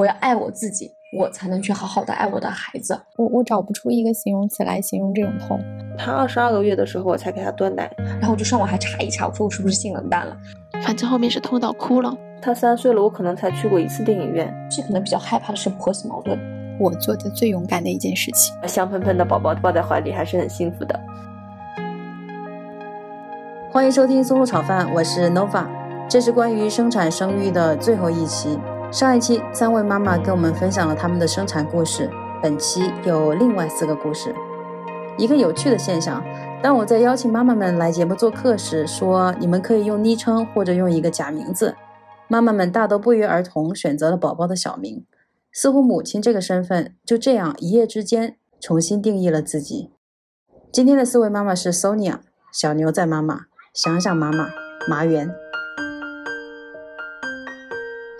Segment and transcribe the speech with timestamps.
[0.00, 2.98] 我要爱我自己，我才能去好好的爱我的孩子。
[3.18, 5.60] 我我找不出一个形容词来形容这种痛。
[5.98, 10.34] 他二十二个月的时候，我才给他断奶，然后我就上网还查一查，我说我是不是性冷淡了。
[10.82, 12.16] 反正后面是痛到哭了。
[12.40, 14.50] 他三岁了，我可能才去过一次电影院。
[14.70, 16.40] 这可能比较害怕的是婆媳矛盾。
[16.80, 20.98] 我做的最勇敢的一件事情，香喷喷的宝宝抱在怀里还是很幸福的。
[23.70, 25.66] 欢迎收听松露炒饭，我是 Nova，
[26.08, 28.58] 这是关于生产生育的最后一期。
[28.90, 32.10] 上一期三位妈妈跟我们分享了他们的生产故事，
[32.42, 34.34] 本期有另外四个故事。
[35.16, 36.20] 一个有趣的现象，
[36.60, 41.76] 当我在邀请妈妈们来节目做客时，说你们可以用昵称或者用一个假名字，
[42.26, 45.06] 妈妈们大都不约而同选择了宝宝的小名。
[45.52, 49.90] 似乎母亲这个身份就这样一夜之间重新定义了自己。
[50.72, 52.18] 今天的四位妈妈是 Sonia、
[52.52, 54.48] 小牛仔妈妈、想想妈妈、
[54.88, 55.32] 麻园。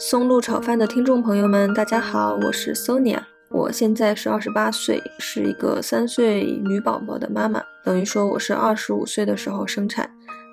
[0.01, 3.19] 松露炒饭的听众朋友们，大家好，我是 Sonia，
[3.51, 7.63] 我现在是二十八岁，是一个三岁女宝宝的妈妈。
[7.85, 10.09] 等于说我是二十五岁的时候生产，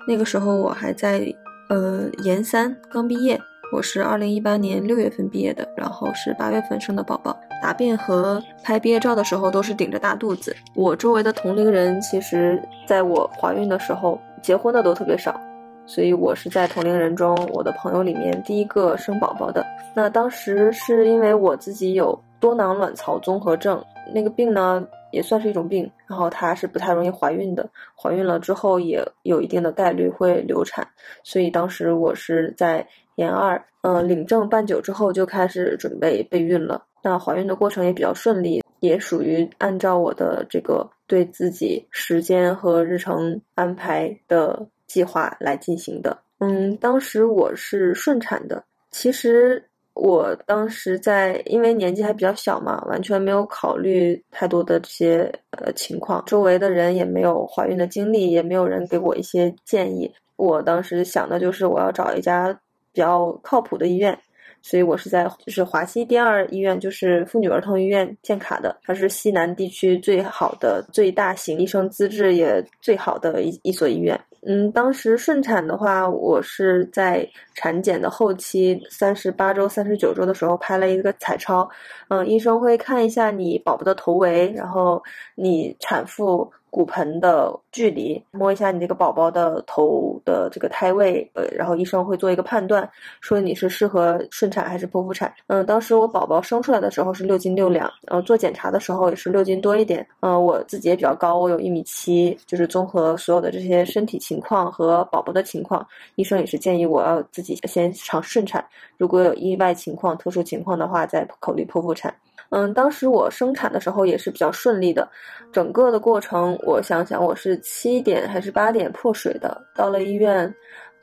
[0.06, 1.34] 那个时候我还在
[1.70, 3.40] 呃研三，刚毕业。
[3.72, 7.34] 我是二零一八年六月份毕业的，然后是八月份生的宝宝。
[7.62, 10.54] 答辩和拍毕业照的时候都是顶着大肚子。
[10.74, 15.40] 我周围的同龄人，其实在我怀孕的时候结婚的都特别少，
[15.88, 19.66] 所以我是在同龄人中，我的朋友里面第一个生宝宝的。
[19.94, 23.82] 那当时是因为我自己有多囊卵巢综合症，
[24.14, 30.86] 那个病呢也算是一种病，然后它是不太容易怀孕的，怀孕了之后也有一定的概率会流产，
[31.24, 32.86] 所以当时我是在。
[33.18, 36.84] 研二，嗯，领证办久之后就开始准备备孕了。
[37.02, 46.18] 那怀孕的过程也比较顺利，也属于按照我的这个对自己时间和日程安排的计划来进行的。
[46.38, 48.64] 嗯，当时我是顺产的。
[48.90, 49.62] 其实
[49.94, 60.12] 我当时在，因为年纪还比较小嘛，完全没有考虑太多的这些呃情况，周围的人也没有怀孕的经历，也没有人给我一些建议。
[60.34, 62.58] 我当时想的就是我要找一家。
[62.90, 64.18] 比较靠谱的医院，
[64.62, 74.18] 所以我是在就是华西第二医院，就是妇女儿童医院建卡的，它是西南地区最好的、最大型、医生资质也最好的一一所医院。
[74.46, 81.68] 嗯，当时顺产的话，我是在产检的后期三十八周、三十九周的时候拍了一个彩超，
[82.08, 85.02] 嗯，医生会看一下你宝宝的头围，然后
[85.34, 86.50] 你产妇。
[86.70, 92.88] 骨盆的距离，摸一下你这个宝宝的头的这个胎位，呃，然后医生会做一个判断，
[93.20, 95.32] 说你是适合顺产还是剖腹产。
[95.46, 100.06] 嗯，当时我宝宝生出来的时候是六斤六两，然后做检查的时候也是六斤多一点。
[100.20, 105.86] 嗯，我自己也比较高，我有一米七，就是综合所有的这些身体情况和宝宝的情况，
[106.16, 108.64] 医生也是建议我要自己先尝试顺产，
[108.96, 112.14] 如果有意外情况、特殊情况的话，再考虑剖腹产。
[112.50, 115.06] 嗯，当时我生产的时候也是比较顺利的，
[115.52, 120.52] 整个的过程我想想，我是七点还是八点破水的，到了医院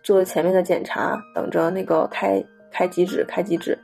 [0.02, 3.78] 做前面的检查，等着那个开开几指开几指，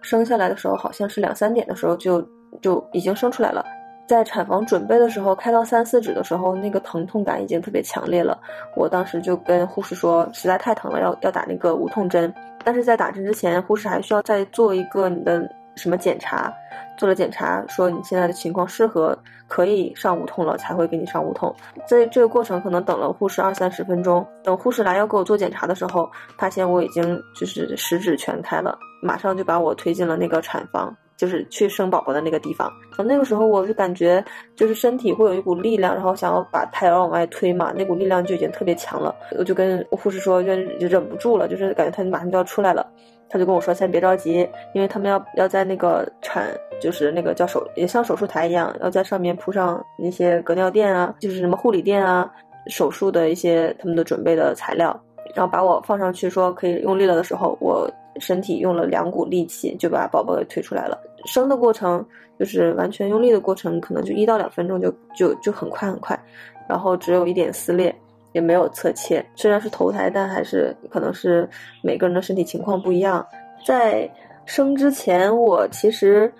[0.00, 2.24] 生下来的时候好像是两三点的时候就
[2.62, 3.64] 就已经生出来了，
[4.06, 8.38] 在产房准备的时候开到三四指的时候，那个疼痛感已经特别强烈了，
[8.76, 12.32] 我当时就跟护士说实在太疼了，要要打那个无痛针，
[12.64, 15.50] 但是在打针之前，护士还需要再做一个你的。
[15.76, 16.52] 什么检查？
[16.98, 19.16] 做了检查，说你现在的情况适合
[19.46, 21.54] 可以上无痛了，才会给你上无痛。
[21.86, 32.70] 在这个过程可能等了护士二三十分钟，等护士来要给我做检查的时候，发现我已经就是十指全开了，马上就把我推进了那个产房，就是去生宝宝的那个地方。
[32.98, 34.22] 那个时候我就感觉
[34.56, 39.14] 就是身体会有一股力量，然后想要把胎儿往外推嘛，那股力量就已经特别强了。
[39.38, 40.52] 我就跟护士说，就
[40.88, 42.84] 忍不住了，就是感觉他马上就要出来了。
[43.28, 46.48] 他就跟我说：“先别着急，因为他们要要在那个产，
[46.80, 52.30] 就是那个叫手，也像手术台一样，要在上面铺上那些隔尿垫啊，就是什么护理垫啊，
[52.68, 54.98] 手术的一些他们的准备的材料，
[55.34, 60.98] 然后把我放上去，说可以用力了的时候，我身体用了两股力气就把宝宝给推出来了。
[61.26, 62.04] 生的过程
[62.38, 66.18] 就是完全用力的过程，可能就一到两分钟就就就很快很快，
[66.68, 67.94] 然后只有一点撕裂。”
[68.38, 71.48] 也没有侧切，虽然是头胎，但还是可能是
[71.82, 73.26] 每个人的身体情况不一样。
[73.66, 74.08] 在
[74.46, 76.32] 生之前，我其实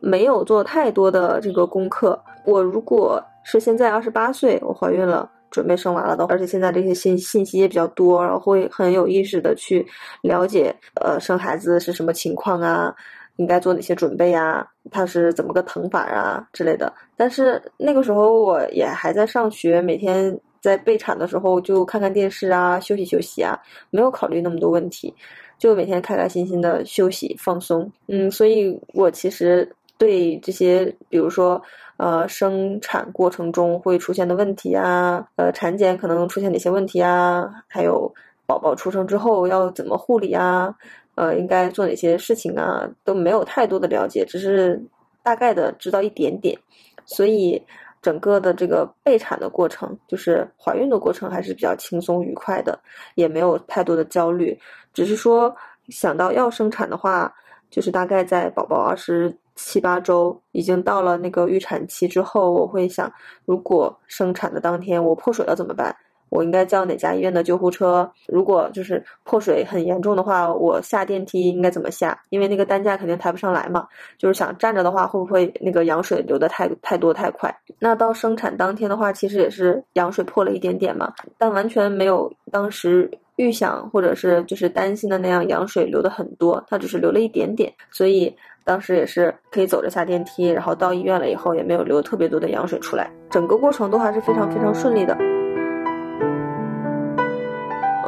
[0.00, 2.18] 没有做太多的这个功课。
[2.46, 9.86] 我如果是现在二十八岁，我怀孕了，准备生娃了的，而且现在这些信信息也比较多，然后会很有意识的去
[10.22, 12.94] 了解，呃，生孩子是什么情况啊，
[13.36, 16.90] 应该做哪些准备啊，它是怎么个疼法啊之类的。
[17.14, 20.40] 但是那个时候我也还在上学，每天。
[20.62, 23.58] 在备产的时候就看看电视啊，休息休息啊，
[23.90, 25.12] 没有考虑那么多问题。
[25.58, 27.90] 就每天开开心心的休息放松。
[28.06, 31.60] 嗯，所以我其实对这些，比如说
[31.96, 38.12] 呃生产过程中会出现的问题啊，呃产检可能出现哪些问题啊，还有
[38.46, 40.74] 宝宝出生之后要怎么护理啊，
[41.14, 44.82] 呃应该做哪些事情啊，都没有太多的了解，只是
[45.22, 46.58] 大概的知道一点点，
[47.04, 47.62] 所以。
[48.02, 52.78] 整个的这个备产的过程，就是怀孕的过程，还是比较轻松愉快的，
[53.14, 54.58] 也没有太多的焦虑。
[54.92, 55.54] 只是说
[55.88, 57.32] 想到要生产的话，
[57.70, 63.10] 就是大概在宝宝二十七八周，已经到了那个预产期之后，我会想，
[63.44, 65.94] 如果生产的当天我破水了怎么办？
[66.32, 68.10] 我应该叫哪家医院的救护车？
[68.26, 72.18] 如果就是破水很严重的话，我下电梯应该怎么下？
[72.30, 73.86] 因为那个担架肯定抬不上来嘛。
[74.16, 77.54] 就是想站着的话，会不会那个羊水流的太太多太快？
[77.78, 87.70] 那到生产当天的话，其实也是羊水破了一点点嘛，但完全没有当时预想或者是就是担心的那样，羊水流的很多，它只是流了一点点。
[87.90, 88.34] 所以
[88.64, 95.14] 当时也是可以走着下电梯，然后到医院了以后也没有流特别多的羊水出来，整个过程都还是非常非常顺利的。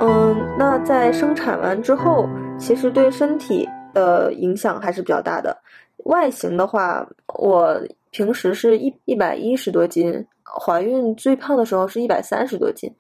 [0.01, 5.57] 嗯，那在生产完之后，其实对身体的影响还是比较大的。
[6.05, 7.07] 外形的话，
[7.39, 7.81] 我
[8.11, 12.93] 平时是一一百一十多斤，怀孕最胖的时候是一百三十多斤，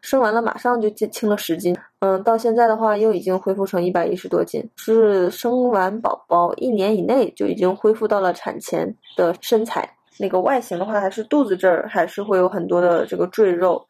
[0.00, 1.76] 生完了马上就轻了十斤。
[2.00, 9.88] 嗯，到现在的话又已经恢复成一百一十多斤，是生完宝宝一年以内就已经恢复到了产前的身材。
[10.18, 13.86] 那个外形的话，还是肚子这儿还是会有很多的这个赘肉。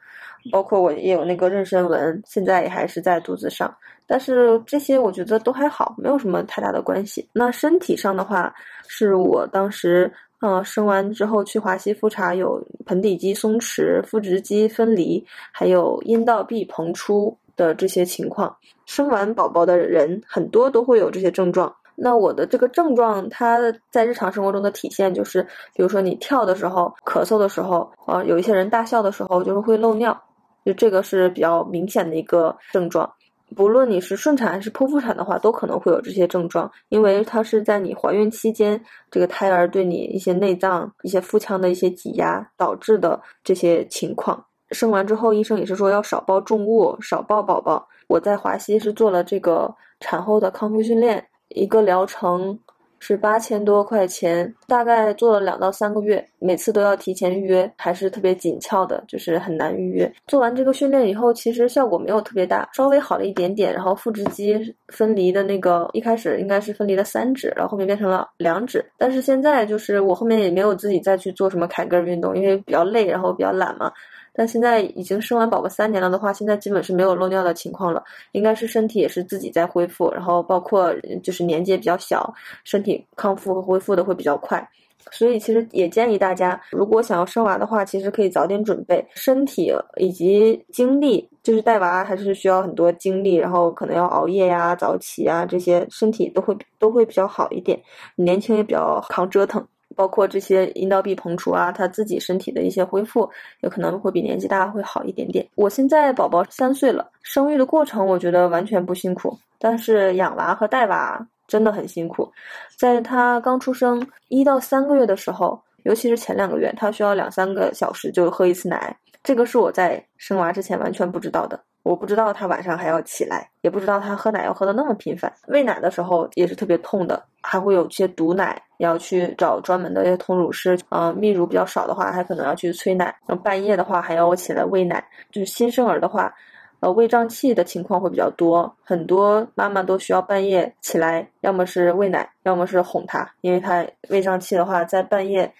[0.50, 3.74] 包括我也有那个妊娠纹，现在也还是在肚子上，
[4.06, 7.28] 但是这些我觉得都还好，没有什么太大的关系。
[7.32, 8.54] 那身体上的话，
[8.88, 18.56] 是我当时嗯生完之后去华西复查，有盆底肌松弛、腹直肌分离，还有阴道壁膨出的这些情况。
[18.86, 21.74] 生完宝宝的人很多都会有这些症状。
[22.02, 23.60] 那我的这个症状，它
[23.90, 25.42] 在日常生活中的体现就是，
[25.74, 30.18] 比如说你跳的时候、咳嗽的时候，啊，有一些人大笑的时候就是会漏尿。
[30.64, 33.10] 就这个是比较明显的一个症状，
[33.56, 38.80] 不论你是顺产还是剖腹产的话，都可能会有这些症状，因为它是在你怀孕期间，
[39.10, 44.44] 这个胎儿对你一些内脏、一些腹腔的一些挤压导致的这些情况。
[44.70, 47.88] 生完之后，医生也是说要少抱重物，少抱宝宝。
[48.06, 52.60] 我在华西是做了这个产后的康复训练，一个疗程。
[53.00, 60.10] 是八千多块钱，大概做了两到三个月，每次都要提前预约，还是特别紧俏的，就是很难预约。
[60.26, 63.72] 做完这个训练以后，其实效果没有特别大，稍微好了一点点。
[63.72, 64.54] 然后腹直肌
[64.88, 68.84] 分离的那个，一开始应该是分离了三指，然后后面变成了两指。
[68.98, 73.90] 但是现在就是我后面也没有自己再去做什么凯格尔运动，因为比较累，然后比较懒嘛。
[74.32, 82.32] 但现在已经生完宝宝三年了的话，现在基本是没有漏尿的情况了，应该是身体也是自己在恢复，然后包括就是年纪也比较小，
[82.64, 84.66] 身体康复和恢复的会比较快，
[85.10, 97.80] 所以其实也建议大家，如果想要生娃的话，其实可以早点准备身体以及精力，就是带娃还是需要很多精力，然后可能要熬夜呀、早起啊这些，身体都会都会比较好一点，
[98.14, 99.66] 年轻也比较抗折腾。
[99.96, 103.28] 包括这些阴道壁膨出啊，他自己身体的一些恢复，
[103.60, 105.46] 有可能会比年纪大会好一点点。
[105.54, 112.30] 我现在宝宝三岁了，生育的过程我觉得完全不辛苦，但是养娃和带娃真的很辛苦。
[112.76, 121.58] 在他刚出生一到三个月的时候，尤其是前两个月，他需要两三个小时就喝一次奶，这个是我在生娃之前完全不知道的。
[121.82, 125.32] 我不知道他晚上还要起来，也不知道他喝奶要喝的那么频繁。
[125.48, 130.78] 喂奶的时候也是特别痛的，还会有些堵奶，要去找专门的通乳师。
[130.90, 133.06] 嗯，泌乳比较少的话，还可能要去催奶。
[133.26, 135.02] 然后半夜的话，还要我起来喂奶。
[135.32, 136.34] 就是新生儿的话，
[136.80, 145.50] 呃，胃胀气的情况会比较多，很多妈妈都需要半夜起来，要么是喂奶，要么是哄他，因为他胃胀气的话，在半夜，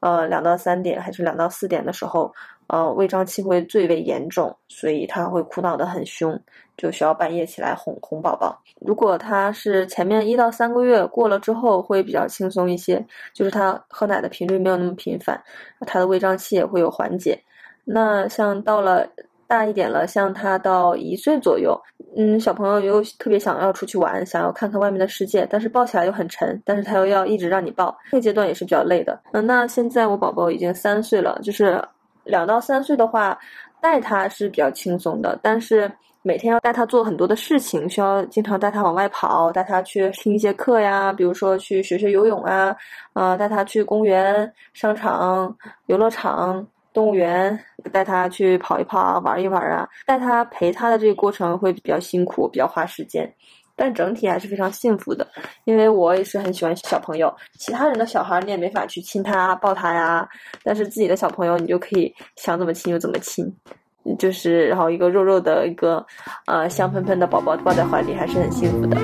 [0.00, 2.32] 呃，两到三点还是两到四点的时候。
[2.68, 6.36] 呃，胃胀气会最为严重，所以他会哭闹得很凶，
[6.76, 8.60] 就需要半夜起来哄哄宝宝。
[8.80, 15.40] 如果他是前面一到三个月过了之后，会比较轻松一些，就是他喝奶的频率没有那么频繁，
[15.86, 17.40] 他的胃胀气也会有缓解。
[17.84, 19.06] 那像到了
[19.46, 21.80] 大一点了，像他到一岁左右，
[22.16, 29.16] 嗯，小朋友又特别想要出去玩，想要看看外面的世界，但是抱起来又很沉，但是他又要一直让你抱，这个阶段也是比较累的。
[29.30, 31.80] 嗯，那现在我宝宝已经三岁了，就是。
[32.26, 33.38] 两到三岁的话，
[33.80, 35.90] 带他是比较轻松的，但是
[36.22, 42.76] 每天要带他做很多的事情，需要经常带他往外跑，带他去听一些课呀，比如说去学学游泳啊，
[43.12, 45.56] 啊，带他去公园、商场、
[45.86, 47.56] 游乐场、动物园，
[47.92, 53.32] 带他去跑一跑啊、玩一玩啊，带他陪他的这个过程会比较辛苦，比较花时间。
[53.76, 55.26] 但整体还是非常幸福的，
[55.64, 60.26] 因为我也是很喜欢小朋友，其他人的小孩你也没法去亲他、抱他呀，
[60.64, 63.54] 但是自己的小朋友你就可以想怎么亲就怎么亲，
[64.18, 66.04] 就是然后一个肉肉的一个
[66.46, 68.96] 呃香喷喷的宝宝抱在怀里，还是很幸福的。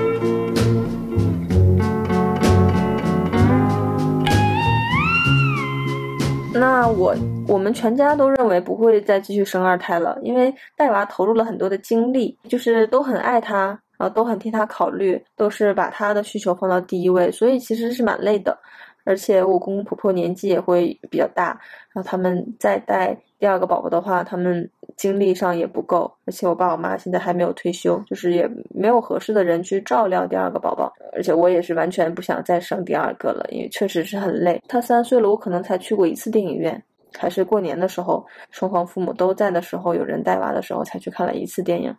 [6.55, 7.13] 那我
[7.47, 13.77] 我们全家都认为不会再继续生二胎了，因为带娃投入了很多的精力，就是都很爱他，
[14.09, 18.57] 都很替他考虑，都是把他的需求放到第一位，所以其实是蛮累的。
[19.05, 21.59] 而且我公公婆婆年纪也会比较大，
[21.91, 26.09] 然后他们再带第二个宝宝的话，他们精力上也不够。
[26.25, 30.93] 而且我爸我妈现在还没有退休，就是也没有合适的人去照料第二个宝宝。
[31.11, 34.61] 而且我也是完全不想再生第二个了，因为确实是很累。
[34.69, 36.81] 他三岁了，我可能才去过一次电影院，
[37.17, 41.95] 还是过年的时候，双方父母都在的时候，有人带娃的时候才去看了一次电影，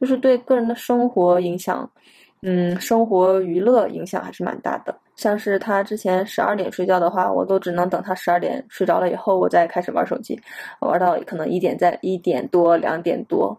[0.00, 1.90] 就是对个人的生活影响。
[2.42, 4.96] 嗯，生活娱乐影响还是蛮大的。
[5.16, 10.40] 像是他之前十二点睡觉的话，我都只能等他十二点睡着了以后，我再开始玩手机，
[10.78, 13.58] 玩到可能一点在一点多、两点多，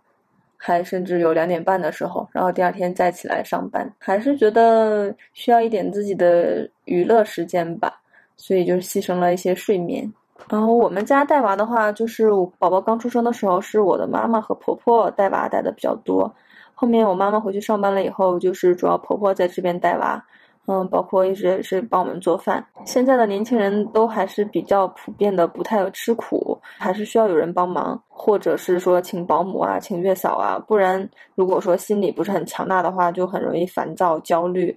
[0.55, 7.99] 还甚至有两点半的时候，然后第二天再起来上班，还是觉得需要一点自己的娱乐时间吧，
[8.37, 10.09] 所以就牺牲了一些睡眠。
[10.47, 16.33] 然后我们家带娃的话，就是我宝宝刚出生的时候，是我的妈妈和婆婆带娃带的比较多。
[16.73, 20.23] 后面我妈妈回去上班了以后，就是主要婆婆在这边带娃，
[20.65, 22.65] 嗯，包括一直是帮我们做饭。
[22.85, 34.75] 现在的年轻人都还是比较普遍的，不太吃苦，还是需要有人帮忙，或者是说请保姆啊，请月嫂啊，不然如果说心理不是很强大的话，就很容易烦躁、焦虑，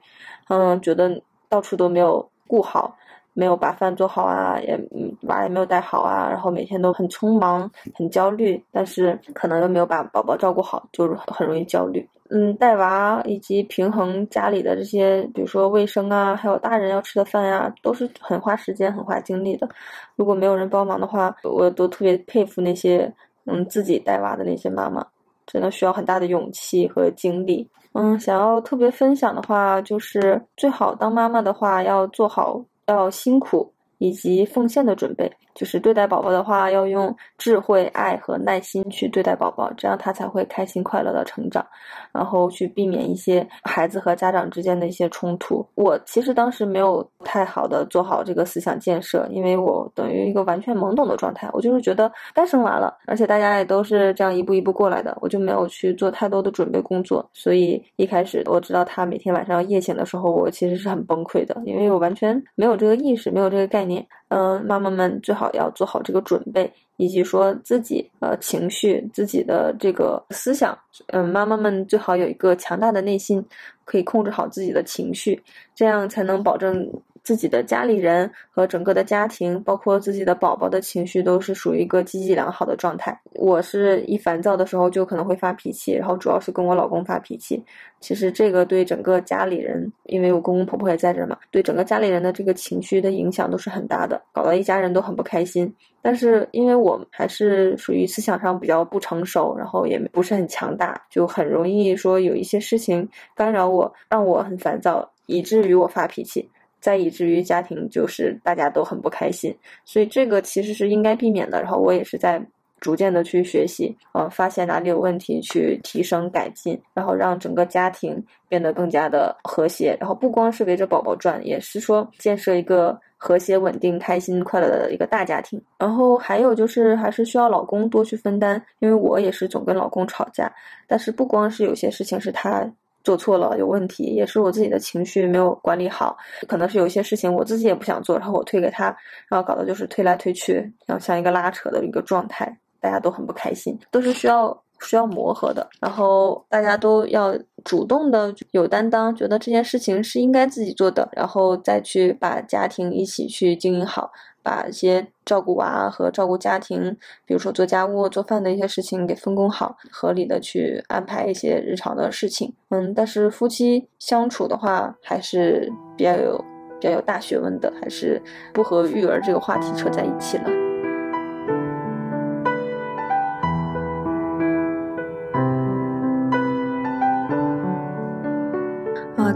[0.49, 2.97] 嗯，觉得到处都没有顾好。
[3.35, 4.79] 没有把饭做好啊，也
[5.23, 12.07] 娃也没有带好啊，然后每天都很匆忙、很焦虑，但是可能又没有把宝宝照顾好，就是很容易焦虑。
[12.35, 19.69] 嗯，带娃以及平衡家里的这些，比如说卫生啊，还有大人要吃的饭呀，都是很花时间、很花精力的。
[20.17, 23.13] 如果没有人帮忙的话，我都特别佩服那些
[23.45, 25.07] 嗯自己带娃的那些妈妈，
[25.47, 27.69] 真的需要很大的勇气和精力。
[27.93, 32.65] 嗯，想要特别分享的话，就是最好当妈妈的话要做好。
[32.87, 33.73] 要辛苦。
[34.03, 35.31] 以及奉献的准备。
[35.55, 41.65] 就是对待宝宝的话，要用智慧、爱和耐心去对待宝宝，这样他才会开心快乐的成长，
[42.11, 45.65] 然后去避免一些孩子和家长之间的一些冲突。
[45.75, 57.29] 我其实当时没有太好的做好这个思想建设，因为我等于一个完全懵懂的状态，我就是觉得该生娃了，而且大家也都是这样一步一步过来的，我就没有去做太多的准备工作。
[57.35, 63.92] 所以一开始我知道他每天晚上要夜醒的时候，我其实是很崩溃的，因为我完全没有这个意识，没有这个概念。
[64.29, 70.79] 嗯，妈妈们最好要做好这个准备，以及说自己呃情绪、自己的这个思想。
[71.09, 73.45] 嗯，妈妈们最好有一个强大的内心，
[73.85, 75.43] 可以控制好自己的情绪，
[75.75, 76.89] 这样才能保证。
[77.23, 83.19] 自己的家里人和整个的家庭，包括自己的宝宝的情绪，都是属于一个积极良好的状态。
[83.35, 87.63] 我是一烦躁的时候就可能会发脾气，然后主要是跟我老公发脾气。
[88.01, 95.73] 其实这个对整个家里人，因为我公公婆婆也在这嘛，对整个家里人的这个情绪的影响都是很大的，搞得一家人都很不开心。
[96.05, 106.51] 但是因为我还是属于思想上比较不成熟，然后也不是很强大，就很容易说有一些事情干扰我，让我很烦躁，以至于我发脾气。
[106.83, 111.63] 再以至于家庭就是大家都很不开心，所以这个其实是应该避免的。
[111.63, 112.45] 然后我也是在
[112.81, 119.97] 逐渐的去学习，呃，发现哪里有问题去提升改进，然后让整个家庭变得更加的和谐。
[120.01, 125.63] 然后不光是围着宝宝转，也是说建设一个和谐、稳定、开心、快乐的一个大家庭。
[125.79, 130.53] 然后还有就是还是需要老公多去分担，因为我也是总跟老公吵架。
[130.89, 132.69] 但是不光是有些事情是他。
[133.05, 136.17] 做错了有问题，也是我自己的情绪没有管理好，
[136.47, 138.87] 可能是有一些事情我自己也不想做，然后我推给他，
[139.29, 140.55] 然后搞得就是推来推去，
[140.87, 147.35] 然后像一个拉扯的一个状态，大家都很不开心，都是需要需要磨合的，然后大家都要
[147.65, 154.11] 主动的有担当，觉得这件事情是应该自己做的，然后再去把家庭一起去经营好。
[154.45, 162.53] 把一些照顾娃和照顾家庭，比如说做家务、做饭的一些事情给分工好，合理的去安排一些日常的事情。
[162.71, 166.45] 嗯，但是夫妻相处的话，还是比较有
[166.81, 168.21] 比较有大学问的，还是
[168.53, 170.72] 不和育儿这个话题扯在一起了。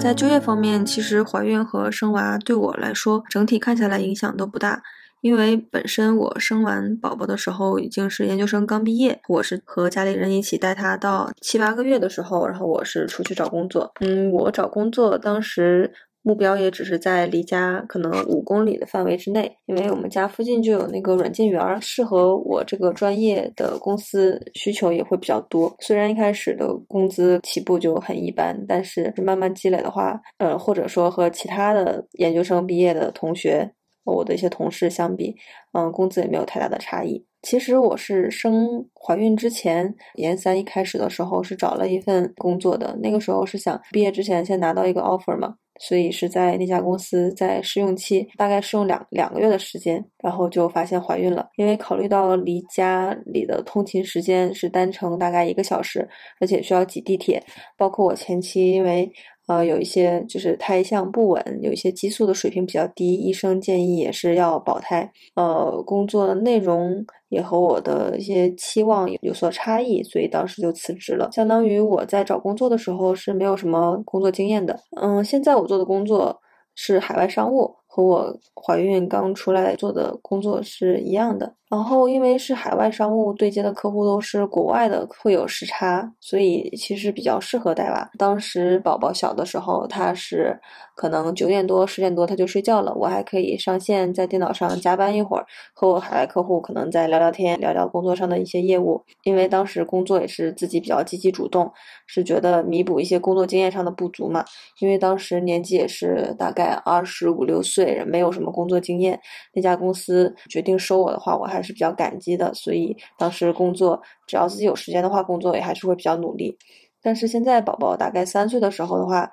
[0.07, 4.81] 在就业方面，其实怀孕和生娃对我来说整体看下来影响都不大，
[5.21, 13.91] 因为本身我生完宝宝的时候已经是研究生刚毕业，我是和家里人一起带他到七八个月的时候，然后我是出去找工作。
[13.99, 15.93] 嗯，我找工作当时。
[16.27, 25.73] 目标也只是在离家可能五公里的范围之内，因为我们家附近就有那个软件园，适合我这个专业的公司需求也会比较多。
[25.79, 33.71] 虽然一开始的工资起步就很一般，但是慢慢积累的话，呃，或者说和其他的研究生毕业的同学，
[34.03, 35.37] 我的一些同事相比，
[35.75, 37.25] 嗯，工资也没有太大的差异。
[37.43, 45.55] 其实我是生怀孕之前，研三一开始的时候是找了一份工作的，那个时候是想毕业之前先拿到一个 offer 嘛。
[45.79, 51.49] 所以是在那家公司在试用期，大概试用两两个月的时间，然后就发现怀孕了。
[51.57, 56.09] 因为考虑到离家里的通勤时间是单程大概一个小时，
[56.41, 57.43] 而且需要挤地铁，
[57.77, 59.11] 包括我前期因为。
[59.47, 65.11] 呃，有一些就是胎相不稳，有一些激素的水平比较低，医生建议也是要保胎。
[65.35, 71.31] 呃，工作内容也和我的一些期望有所差异，所以当时就辞职了。
[71.33, 74.81] 相当于我在找工作的时候是没有什么工作经验的。
[75.01, 76.41] 嗯，现在我做的工作
[76.75, 77.77] 是海外商务。
[77.89, 88.11] 和我怀孕刚出来做的工作是一样的，然后因为是海外商务对接的客户都是国外的，会有时差，所以其实比较适合带娃。
[88.19, 90.59] 当时宝宝小的时候，他是
[90.95, 99.05] 可能九点多、十点多他就睡觉了，我还可以上线在电脑上加班一会儿，和我海外客户可能再聊聊天，聊聊工作上的一些业务。
[99.25, 101.71] 因为当时工作也是自己比较积极主动，
[102.07, 104.43] 是觉得弥补一些工作经验上的不足嘛。
[104.81, 108.03] 因为当时年纪也是大概二十五六岁。
[108.07, 109.21] 没有什么工作经验，
[109.53, 112.55] 那家公司决定收我的话，我还是比较感激的。
[112.55, 116.57] 所以当时工作，只要自己有时间的话，工作也还是会比较努力。
[117.03, 119.31] 但是现在宝宝大概三岁的时候的话，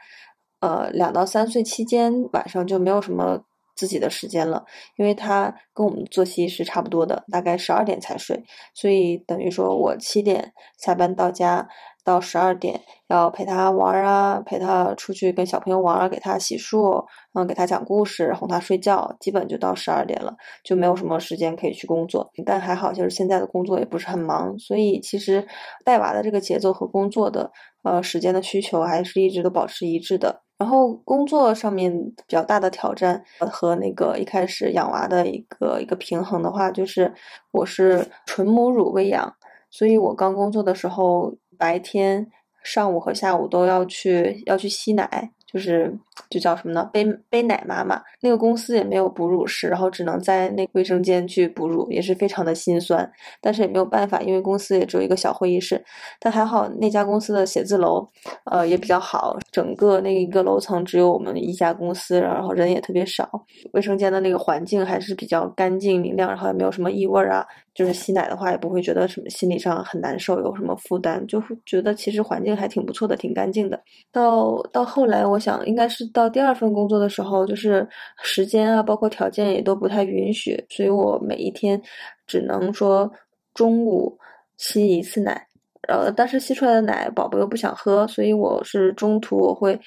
[0.60, 3.44] 呃，两到三岁期间晚上就没有什么
[3.76, 4.66] 自己的时间了，
[4.98, 11.70] 因为他跟我们作息是差不多的，大概十二点才睡，所以等于说我七点下班到家。
[12.04, 22.30] 到十二点要陪他玩啊，陪他出去跟小朋友玩，给他洗漱，嗯，给他讲故事，哄他睡觉，基本就到十二点了，就没有什么时间可以去工作。
[22.46, 25.48] 但还好，就是现在的工作也不是很忙，所以其实
[25.86, 27.52] 带娃的这个节奏和工作的
[27.84, 30.42] 呃时间的需求还是一直都保持一致的。
[30.58, 37.14] 然后工作上面比较大的挑战和那个一开始养娃的一个一个平衡的话，就是
[37.52, 39.34] 我是纯母乳喂养，
[39.70, 41.34] 所以我刚工作的时候。
[41.64, 42.30] 白天、
[42.62, 45.32] 上午和下午都要去要去吸奶。
[45.54, 45.96] 就是
[46.32, 46.90] 就叫什么呢？
[46.92, 53.08] 背背奶妈妈那个公司也没有哺乳室，然后只能在那卫生间去哺乳，也是非常的心酸。
[53.40, 55.84] 但是也没有办法，因为公司也只有一个小会议室。
[56.20, 58.10] 但还好那家公司的写字楼，
[58.46, 63.30] 呃也比较好，整个那一个楼层只有我们一家公司，然后人也特别少。
[63.74, 67.46] 卫生间的那个环境还是比较干净明亮，然后也没有什么异味啊。
[67.76, 73.80] 就是吸奶的话也不会觉得什么心理上很难受，有什么负担，就会觉得其实环境还挺不错的，挺干净的。
[74.12, 75.40] 到到后来我。
[75.44, 77.86] 想应该是到第二份工作的时候，就是
[78.22, 81.82] 时间啊，包括条件也都不太允许，所以我每一天
[82.26, 83.12] 只能说
[83.54, 84.18] 中午
[84.58, 85.46] 吸一次奶，
[85.90, 89.78] 呃，但是吸出来的奶宝宝又不想喝，所以我是中途我会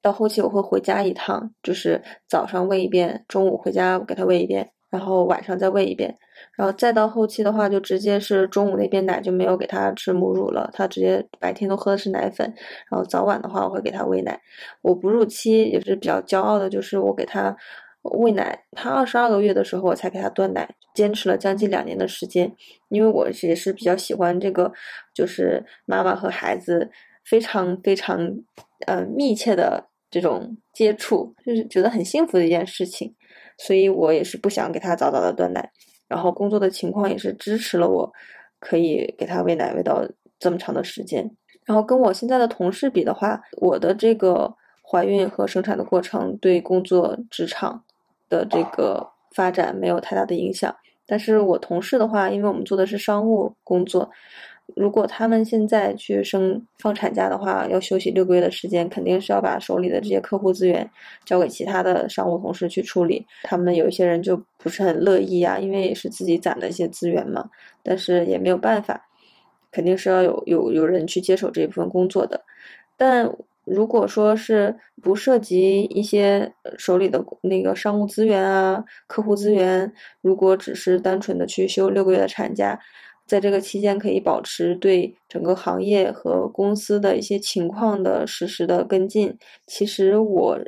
[0.00, 4.70] 到后期我会回家一趟，就是早上喂一遍，中午回家给他喂一遍。
[4.90, 6.16] 然后晚上再喂一遍，
[6.56, 12.46] 然后再到后期的话，就直接是中午那边奶就没有给他吃母乳了，他直接白天都喝的是奶粉。
[12.90, 14.40] 然后早晚的话，我会给他喂奶。
[14.82, 17.56] 我哺乳期也是比较骄傲的，就是我给他
[18.02, 22.54] 喂奶，他二十二个月的时候我才给他断奶，坚持了将近两年的时间。
[22.88, 24.72] 因为我也是比较喜欢这个，
[25.14, 26.90] 就是妈妈和孩子
[27.24, 28.16] 非常非常
[28.86, 33.14] 呃密切的这种接触，就是觉得很幸福的一件事情。
[33.56, 35.70] 所以我也是不想给他早早的断奶，
[36.14, 38.12] 然后工作的情况也是支持了我，
[38.60, 40.06] 可以给他喂奶喂到
[40.38, 41.28] 这么长的时间。
[41.64, 44.54] 然后跟我现在的同事比的话，我的这个
[44.88, 47.82] 怀孕和生产的过程对工作职场
[48.28, 50.72] 的这个发展没有太大的影响。
[51.04, 54.08] 但是我同事的话，因为我们做的是商务工作。
[54.74, 60.90] 如果他们现在去生放产假的话，要休息六个月的时间，肯定是要把手里的这些客户资源
[61.24, 63.26] 交给其他的商务同事去处理。
[63.42, 67.50] 他们有一些人就不是很乐意啊，因为也是自己攒的一些资源嘛。
[67.82, 69.06] 但是也没有办法，
[69.70, 72.42] 肯定是要有有有人去接手这一部分工作的。
[72.96, 73.30] 但
[73.64, 82.80] 如果说是不涉及一些手里的那个商务资源啊、客户资源，如果只是单纯的去休六个月的产假。
[83.26, 89.36] 在这个期间可以保持对整个行业和公司的一些情况的实时的跟进。
[89.66, 90.58] 其实我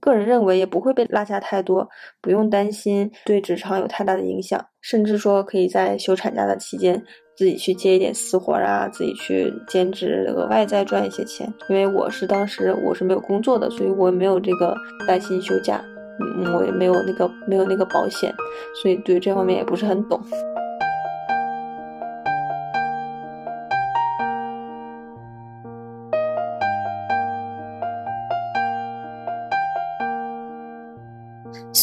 [0.00, 1.88] 个人认为也不会被落下太多，
[2.20, 7.02] 不用担心对职场有太大的影响，甚至说可以在休产假的期间
[7.36, 11.52] 自己去接一点私活啊，自己去兼职额外再赚一些钱。
[11.68, 14.74] 因为我是当时我是没有工作的，所以我也没有这个
[15.06, 15.84] 带薪休假，
[16.20, 18.34] 嗯，我也没有那个没有那个保险，
[18.80, 20.18] 所以对这方面也不是很懂。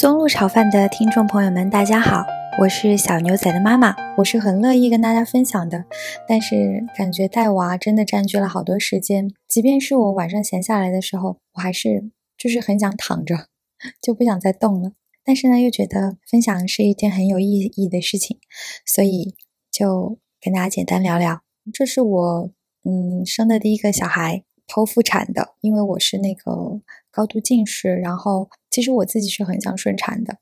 [0.05, 2.23] 松露炒饭的听众朋友们，大家好，
[2.61, 5.83] 我是小牛仔的妈妈，我是很乐意跟大家分享的。
[6.27, 13.47] 但是感觉带娃真的占据了好多时间，即便是我晚上闲下来的时候，我还是就是很想躺着，
[13.99, 14.91] 就不想再动了。
[15.23, 18.37] 但是呢，又觉得分享是一件很有意义的事情，
[18.85, 19.33] 所以
[19.71, 21.41] 就跟大家简单聊聊。
[21.73, 22.51] 这是我
[22.83, 26.81] 嗯生的第一个小孩，剖腹产的，因为我是那个。
[27.15, 30.39] 高度近视，然后其实我自己是很想顺产的，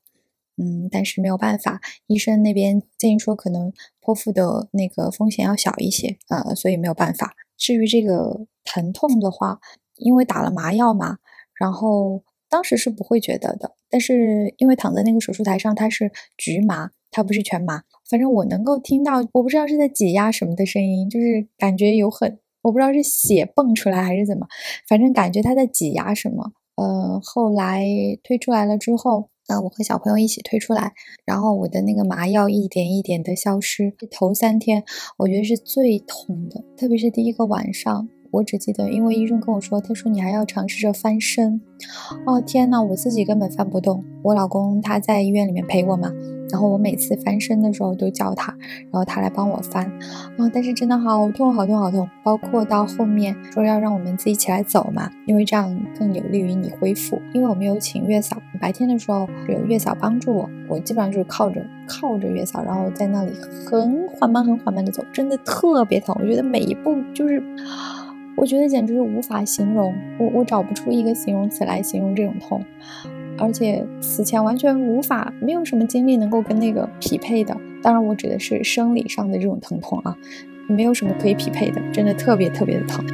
[0.58, 7.36] 嗯，但是没有办法，医生那边建议说可能剖腹的那个风险要小一些，呃，所以没有办法。
[7.58, 9.60] 至于这个疼痛的话，
[9.98, 11.20] 因为打了麻药嘛，
[11.54, 24.48] 然后当时是不会觉得的，但是因为躺在那个手术台上，它是局麻，它不是全麻，反正我能够听到，我不知道是在挤压什么的声音，就是感觉有很，我不知道是血蹦出来还是怎么，
[24.90, 26.52] 反正感觉他在挤压什么。
[26.76, 27.86] 呃，后来
[28.24, 33.94] 推出来了之后，呃，我和小朋友一起推出来，然后我的那个麻药一点一点的消失。
[34.10, 34.84] 头三天
[35.18, 41.62] 我觉得是最痛的，特别是第一个晚上，我只记得，因为医生跟我说，他说你还要尝试着翻身。
[42.26, 46.12] 哦天呐，我自己根本翻不动，我老公他在医院里面陪我嘛。
[46.52, 48.56] 然后我每次翻身的时候都叫他，
[48.92, 49.86] 然后他来帮我翻，
[50.38, 57.20] 啊，但是真的好痛好痛好痛，包括到后面说要让我们自己起来走嘛，因为这样更有利于你恢复。
[57.34, 63.32] 因为我们有请月嫂，白天的时候有月嫂帮助我，我基本上就是靠着靠着月嫂，然后在那里
[63.66, 67.42] 很缓慢很缓慢的走，真的特别疼，我觉得每一步就是，
[68.36, 72.64] 我觉得简直是无法形容，我我找不出一个形容词来形容这种痛。
[73.38, 77.56] 而且此前完全无法，没有什么经历能够跟那个匹配的。
[77.82, 80.16] 当然，我指的是生理上的这种疼痛啊，
[80.68, 83.06] 没有什么可以匹配的，真的特别特别的疼。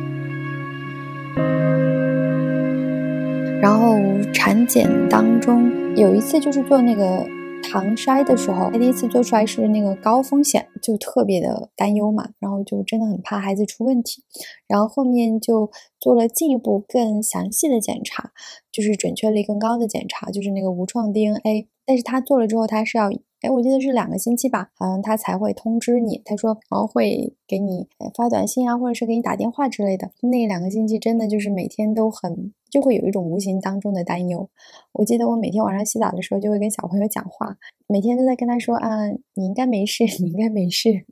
[3.62, 3.97] 然后
[4.34, 7.25] 产检当中有一次就是做那个。
[7.69, 14.23] 糖筛的时候，他第一次做出来是那个高风险，就特别的担忧嘛，然后就真的很怕孩子出问题，
[14.67, 18.32] 然后后面就做了进一步更详细的检查，
[18.71, 23.12] 就是准确率更高的检查，就是那个无创 DNA，但是他做了之后，他是要。
[23.41, 26.21] 哎，我记得是两个星期吧，好像他才会通知你。
[26.25, 30.12] 他说，然后会给你发短信啊，或者是给你打电话之类的。
[30.23, 34.49] 那两个星期真的就是每天都很，就会有一种无形当中的担忧。
[34.93, 41.05] 我记得我每天晚上洗澡的时候就会跟小朋友讲话，每天都在跟他说啊，你应该没事，你应该没事，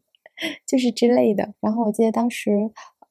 [0.66, 1.54] 就是之类的。
[1.60, 2.52] 然后我记得当时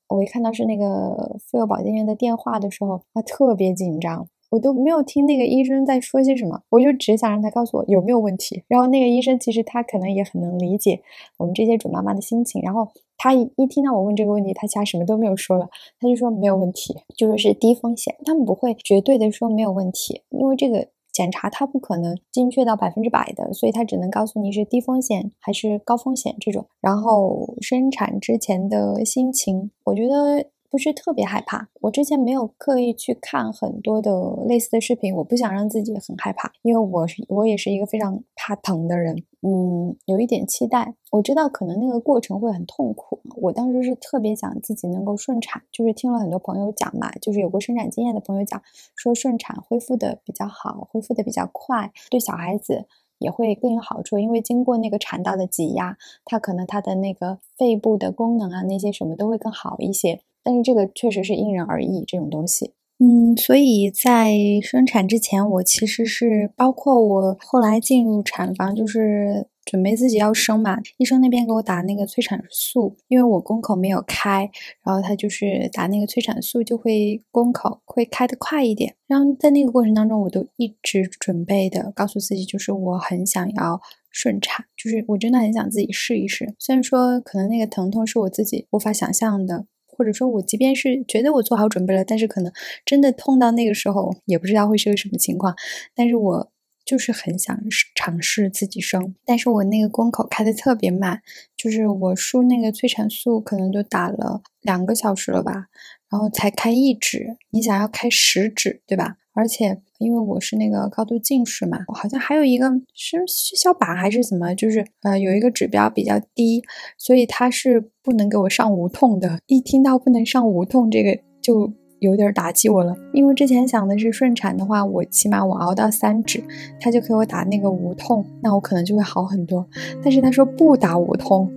[0.09, 4.29] 我一看到是那个妇幼保健院的电话的时候，他特别紧张。
[4.51, 8.63] 我都没有听那个医生在说些什么，我就只想让他告诉我有没有问题。
[8.69, 11.01] 然后那个医生其实他可能也很能理解
[11.39, 12.63] 我们这些准妈妈的心情。
[12.63, 15.69] 然后他一一听到我问这个问题，他其他什么都没有说了，
[16.01, 18.15] 他就说没有问题，就是是低风险。
[18.25, 26.67] 他们不会绝对的说没有问题，因为这个检查它不可能精确到百分之百的，所以他只能告诉你是低风险还是高风险这种。
[26.81, 30.51] 然后生产之前的心情，我觉得。
[30.71, 34.11] 不是特别害怕，我之前没有刻意去看很多的
[34.47, 48.61] 类似的视频，我不想让自己很害怕，因为我是我也是一个非常怕疼的人，嗯，有一点期待，我知道可能那个过程会很痛苦，我当时是特别想自己能够顺产，就是听了很多朋友讲嘛，就是有过生产经验的朋友讲，
[48.95, 52.87] 说顺产恢复的比较好，恢复的比较快，对小孩子
[53.19, 60.21] 也会更有好处，因为经过那个产道的挤压，它可能它的那个肺部的功能啊，那些什么都会更好一些。
[60.47, 64.33] 但是这个确实是因人而异，这种东西，嗯，所以在
[64.63, 74.49] 生产之前，我其实是包括我后来进入产房，就是准备自己要生嘛，医生那边给我打那个催产素，因为我宫口没有开，
[74.85, 78.95] 然后他就是打那个催产素，就会宫口会开得快一点。
[79.09, 83.81] 然后在那个过程当中，我都一直准备的告诉自己，就是我很想要
[84.13, 86.55] 顺产，就是我真的很想自己试一试。
[86.61, 89.67] 虽然说可能那个疼痛是我自己无法想象的。
[89.97, 92.53] 或者说，我即便是觉得我做好准备了，但是可能
[92.85, 95.55] 真的痛到那个时候，也不知道会是个什么情况。
[95.95, 96.53] 但是我
[96.85, 97.59] 就是很想
[97.95, 101.21] 尝试自己生，但是我那个宫口开的特别慢，
[101.57, 105.67] 就是我输那个催产素可能都打了两个小时了吧，
[106.11, 109.17] 然后才开一指，你想要开十指，对吧？
[109.33, 116.63] 而且因为我是那个高度近视嘛，我好像还有一个是血小板还是什么，就是呃有一个指标比较低，
[116.99, 119.39] 所以他是不能给我上无痛的。
[119.47, 122.95] 一听到不能上无痛，这个就有点打击我了。
[123.13, 126.43] 因为之前想的是顺产的话，我起码我熬到三指，
[126.81, 129.67] 他就给我打那个无痛，那我可能就会好很多。
[130.03, 131.51] 但是他说不打无痛，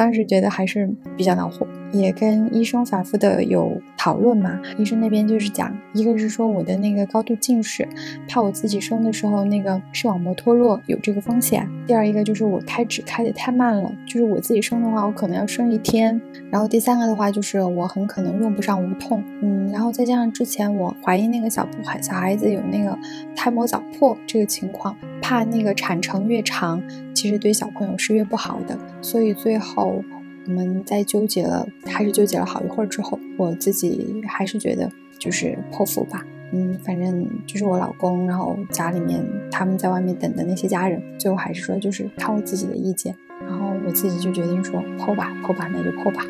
[0.00, 1.66] 当时觉得还是比较恼火。
[1.92, 7.86] 也跟医生反复的有讨论嘛，医生那边就是讲，一个是说我的那个高度近视，
[8.28, 16.18] 怕我自己生的时候那个视网膜脱落有这个风险；第二一个就是我开指开的太慢了，就是我自己生的话，我可能要生一天；
[16.50, 22.96] 然后第三个的话就是我很可能用不上无痛，嗯，然后再加上之前我怀疑那个小不孩小孩子有那个
[23.34, 26.80] 胎膜早破这个情况，怕那个产程越长，
[27.20, 30.02] 其实对小朋友是越不好的，所以最后。
[30.46, 36.24] 我们在纠结了，还是纠结了好一会儿之后，我自己还是觉得就是剖腹吧。
[36.50, 43.14] 嗯，反正就是我老公，然后家里面他们在外面等的那些家人，最后还是说就是看我自己的意见。
[43.46, 46.24] 然后我自己就决定说剖吧，剖吧，那就剖吧。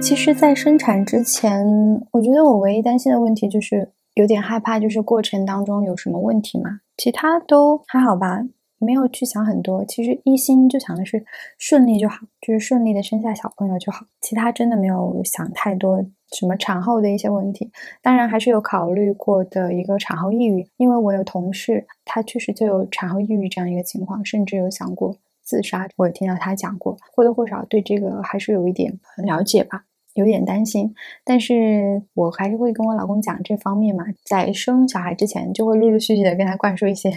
[0.00, 1.66] 其实，在生产之前，
[2.12, 6.80] 我觉得我唯一担心的问题就是有点害怕，就是过程当中有什么问题嘛。
[6.96, 8.42] 其他都还好吧，
[8.78, 9.84] 没有去想很多。
[9.84, 11.24] 其实一心就想的是
[11.58, 14.06] 顺利就好，就是顺利的生下小朋友就好。
[14.20, 17.70] 其他真的没有想太多，什么产后的一些问题。
[18.00, 25.88] 当然还是有考虑过的一个产后抑郁，因为我有同事，他确实就有产后抑郁这样一个情况，甚至有想过自杀。
[25.96, 29.84] 我也听到他讲过，或多或少对这个还是有一点了解吧。
[30.14, 37.10] 有点担心，但是我还是会跟我老公讲这方面嘛，在生小孩之前就会陆陆续续的跟他灌输一些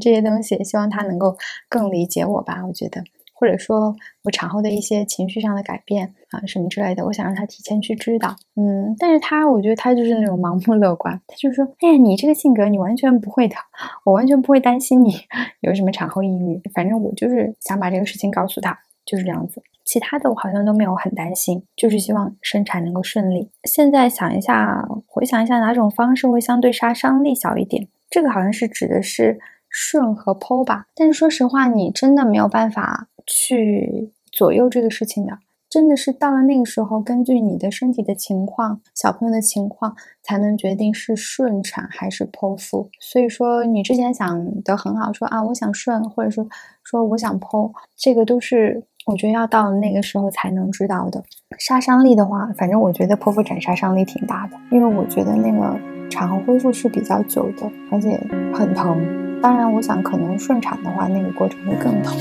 [0.00, 1.36] 这些东西，希望他能够
[1.68, 2.64] 更理解我吧。
[2.66, 3.02] 我觉得，
[3.34, 8.36] 或者说我产后的一些情绪上的改变啊什么之类的，我想让他提前去知道。
[8.54, 13.56] 嗯，但是他我觉得他就是那种盲目乐观，他就说：“哎呀，你这个性格你完全不会的，
[14.04, 15.14] 我完全不会担心你
[15.60, 19.62] 有什么产后抑郁。”反正我就是想把这个事情告诉他，就是这样子。
[19.90, 23.50] 其他的我好像都没有很担心，就是希望生产能够顺利。
[23.64, 27.88] 现在想一下，回想一下哪种方式会相对杀伤力小一点？
[28.08, 30.86] 这个好像是指的是顺和剖吧。
[30.94, 35.36] 但是说实话，你真的没有办法去左右这个事情的。
[35.70, 42.90] 真的是到了那个时候，根据你的身体的情况、小朋友的情况，才能决定是顺产还是剖腹。
[42.98, 46.44] 所以说，你之前想的很好，说啊，我想顺，或者说
[46.82, 51.22] 说我想剖，这个都是我觉得要到那个时候才能知道的。
[51.56, 55.78] 杀伤力的话，反正我觉得剖腹产杀伤力挺大的，因为我觉得那个
[56.10, 58.18] 产后恢复是比较久的，而且
[58.52, 59.40] 很疼。
[59.40, 62.18] 当然，我想可能顺产的话，那个过程会更疼。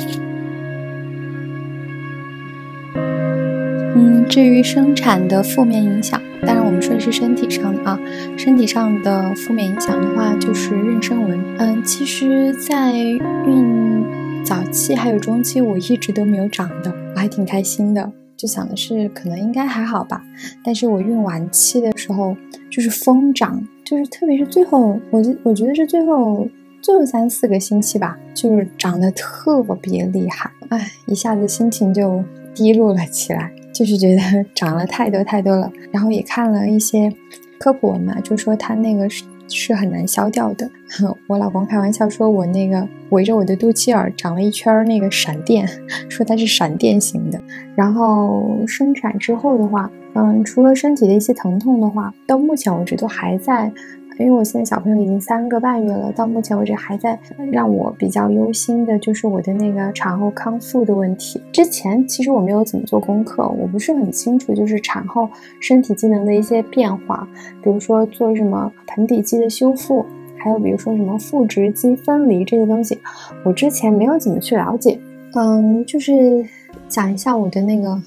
[4.30, 8.00] 至于生产的负面影响，当然我们说的是身体上的啊，
[8.38, 11.44] 身体上的负面影响的话，就是妊娠纹。
[11.58, 14.06] 嗯，其实，在孕
[14.46, 20.24] 早期还有中期，我一直都没有长的，我还挺开心的，就想的是可能应该还好吧。
[20.64, 22.38] 但是我孕晚期的时候，
[22.70, 26.48] 就是疯长，就是特别是最后，我就我觉得是最后
[26.84, 33.52] 最后三四个星期吧，就是长得特别厉害，哎，一下子心情就低落了起来。
[33.74, 34.22] 就是觉得
[34.56, 37.12] 长了太多太多了，然后也看了一些
[37.60, 40.70] 科普文嘛，就说它那个是是很难消掉的。
[41.28, 45.68] 我老公开玩笑说，我那个围着我的肚脐眼长了一圈那个闪电，
[46.10, 47.42] 说它是闪电型的。
[47.76, 53.72] 然后生产之后的话，嗯，除了身体的一些疼痛的话，到目前为止都还在。
[54.20, 57.18] 因为我现在小朋友已经三个半月了，到目前为止还在
[57.54, 61.42] 让我比较忧心的就是我的那个产后康复的问题。
[61.54, 65.30] 之前其实我没有怎么做功课，我不是很清楚，就是产后
[65.62, 67.26] 身体机能的一些变化，
[67.64, 70.06] 比如说做什么盆底肌的修复，
[70.38, 73.00] 还有比如说什么腹直肌分离这些东西，
[73.46, 75.00] 我之前没有怎么去了解。
[75.36, 76.46] 嗯，就是
[76.90, 77.98] 讲一下我的那个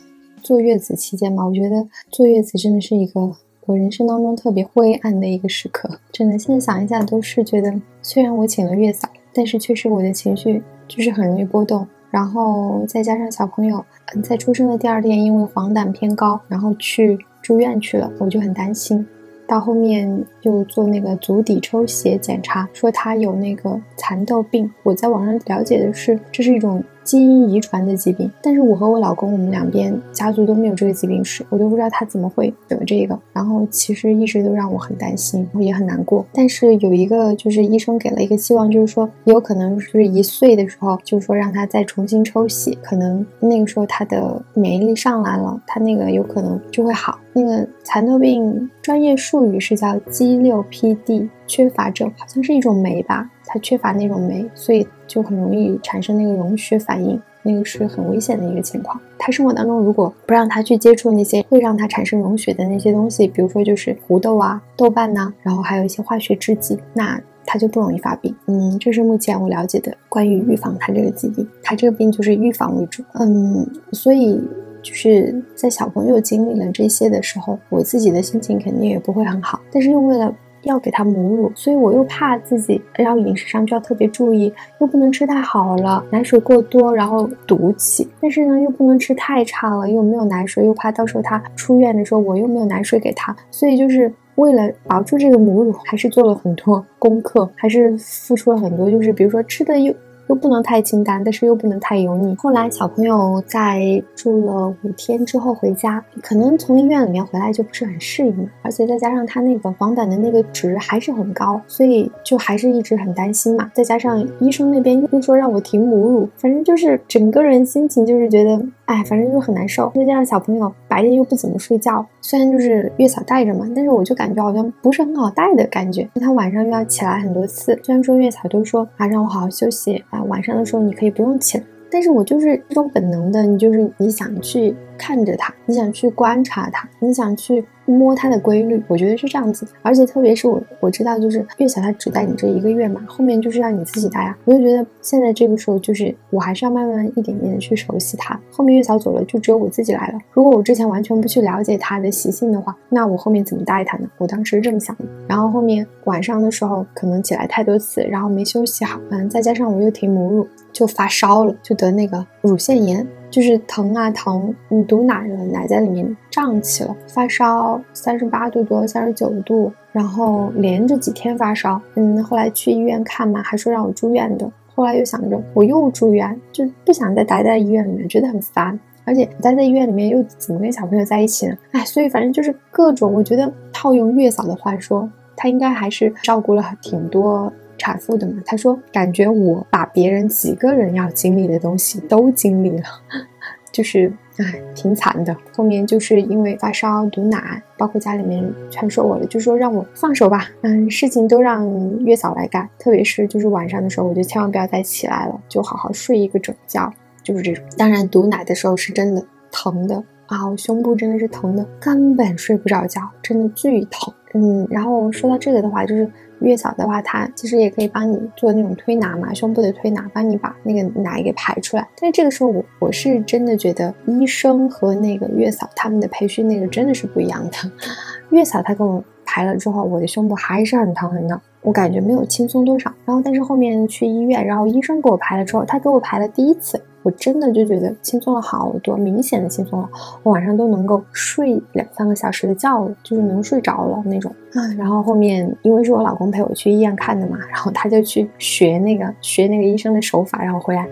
[0.43, 3.33] 坐月子期间吧，我觉得坐月子真的是一个。
[3.67, 7.73] 我人生当中特别灰暗的一个时刻，真的，现在想一下都是觉得，
[8.03, 19.07] 虽然我请了月嫂，但是确实我的情绪就是很容易波动，然后再加上小朋友嗯在出生的第二天因为黄疸偏高，然后去住院去了，我就很担心。
[19.47, 24.69] 到后面又做那个足底抽血检查，说他有那个蚕豆病。
[24.83, 28.31] 我在网上了解的是，这是一种基因遗传的疾病。
[28.43, 33.19] 但是我和我老公，我们两边家族都没有这个疾病史，我都不知道他怎么会得这个。
[33.33, 36.25] 然后其实一直都让我很担心，然后也很难过。
[36.33, 47.19] 但是有一个就是医生给了一个希望，就是说有可能是一岁的时候，就是说让他再重新抽血，可能那个时候他的免疫力上来了，他那个有可能就会好。
[47.35, 58.99] 那个蚕豆病专业术语是叫 G6PD 缺乏症，好像是一种酶吧，它缺乏那种酶，所以就很容易产生那个溶血反应，那个是很危险的一个情况。
[59.19, 68.35] 他生活当中如果不让他去接触那些会让他产生溶血的那些东西，比如说就是胡豆啊、豆瓣呐，然后还有一些化学制剂，那他就不容易发病。
[68.47, 73.03] 嗯，这是目前我了解的关于预防他这个疾病，他这个病就是预防为主。
[73.13, 74.41] 嗯，所以。
[74.83, 79.61] 就是在小朋友经历了这些的时候，我自己的心情肯定也不会很好。
[79.71, 88.09] 但是又为了要给他母乳，所以我又怕自己，然后饮食上就要特别注意，又不能吃太好了，奶水过多，然后堵起。
[88.21, 93.35] 但是呢，又不能吃太差了，又没有奶水，又怕到时候他出院的时候我又没有奶水给他。
[93.51, 99.93] 所以就是为了保住这个母乳，还是做了很多功课，还是付出了很多，就是比如说吃的又。
[100.29, 102.35] 又不能太清淡，但是又不能太油腻。
[102.37, 113.71] 后来小朋友在住了五天之后回家，可能从医院里面回来就不是很适应，而且再加上他那个黄疸的那个值还是很高，所以就还是一直很担心嘛。
[113.75, 118.63] 再加上医生那边又说让我停母乳，反正就是整个人心情就是觉得。
[118.85, 126.07] 哎，反正就很难受，再加上小朋友白天又不怎么睡觉，虽然就是月嫂带着嘛，但是我就感觉好像不是很好带的感觉。
[126.21, 134.75] 他晚上又要起来很多次，虽然说月嫂都说啊让我好好休息啊，晚上的时候你可以不用起来，但是我就是这种本能的，你就是你想去。
[134.99, 139.67] 看着他，你想去观察他，你想去摸它的规律，我觉得是这样子。
[139.83, 144.37] 而且特别是我，我知道就是月嫂她只带你这一个月嘛，后面就是让你自己带啊。
[144.45, 148.39] 我就觉得现在这个时候就是我还是要慢慢一点点的去熟悉它。
[148.51, 150.19] 后面月嫂走了，就只有我自己来了。
[150.33, 154.09] 如果我之前完全不去了解它的习性的话，那我后面怎么带它呢？
[154.19, 155.05] 我当时是这么想的。
[155.29, 163.07] 然后后面晚上的时候可能起来太多次，然后没休息好，嗯，再加上我又停母乳，就发烧了，就得那个乳腺炎。
[163.33, 181.57] 就是疼啊疼，你堵奶了，奶在里面胀起了，发烧三十八度多，三十九度，然后连着几天发烧，嗯，后来去医院看嘛，还说让我住院的，后来又想着我又住院，就不想再待在医院里面，觉得很烦，而且待在医院里面又怎么跟小朋友在一起呢？
[181.71, 187.51] 哎，所以反正就是各种，我觉得套用月嫂的话说，她应该还是照顾了挺多。
[187.83, 192.85] 产妇的嘛，他说感觉我把别人几个人要经历的东西都经历了，
[193.73, 195.37] 就是唉，挺惨的。
[195.53, 201.69] 后面就是因为发烧堵奶，包括家里面劝说我了，就说让我放手吧，嗯，事情都让
[202.05, 202.69] 月嫂来干。
[202.79, 206.89] 特别是就是晚上的时候，我就千万不要再起来了，就好好睡一个整觉，
[207.25, 207.65] 就是这种。
[207.77, 214.15] 当然堵奶的时候是真的疼的啊，我胸部真的是疼的，根本睡不着觉，真的巨疼。
[214.35, 216.09] 嗯，然后说到这个的话，就是。
[216.43, 221.89] 月嫂的话，她其实也可以帮你做那种推拿嘛，胸部的推拿，帮你把那个奶给排出来。
[222.01, 227.73] 但是这个时候，我我是真的觉得医生和那个月嫂他们的培训那个真的是不一样的。
[228.31, 232.93] 月嫂她给我排了之后，我的胸部还是很疼很疼，我感觉没有轻松多少。
[233.05, 236.83] 然后但是后面去医院，然后医生给我排了之后，他给我排了第一次。
[237.03, 239.89] 我真的就觉得轻松了好多，明显的轻松了。
[240.23, 244.67] 我晚上都能够睡两三个小时的觉了，就是能睡着了那种啊。
[244.79, 250.89] 然后后面因为是我老公陪我去医院看的嘛，然后他就去学那个学那个医生的手法，然后回来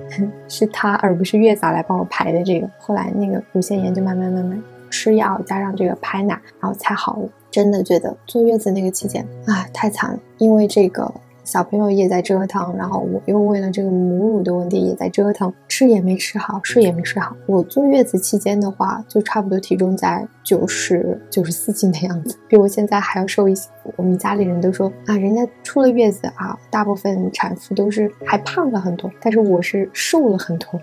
[0.48, 2.68] 是他而不是月嫂来帮我排的这个。
[2.78, 7.28] 后来那个乳腺炎就慢慢慢慢吃药加上这个拍奶，然后才好了。
[7.50, 11.12] 真的觉得坐月子那个期间啊太惨了，因为这个。
[11.50, 17.34] 小朋友也在折腾，然后我又为了这个母乳的问题也在折腾，吃也没吃好，睡也没睡好。
[17.46, 23.68] 我坐月子期间的话，就差不多体重在九十九十四斤的样子，比我现在还要瘦一些。
[23.96, 30.80] 我们家里人都说啊，人家出了月子啊，大部分产妇都是还胖了很多，但是我是瘦了很多，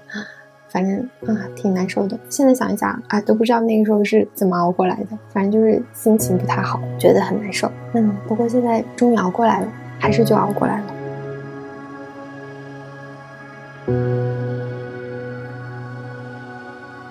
[0.67, 0.99] 反正
[1.33, 2.19] 啊挺难受的。
[2.27, 7.71] 现在想一想啊，都不知道那个时候是怎么熬过来的，反正就是心情不太好，觉得很难受。
[7.93, 9.67] 嗯，不过现在终于熬过来了。
[9.99, 10.93] 还是就熬过来了。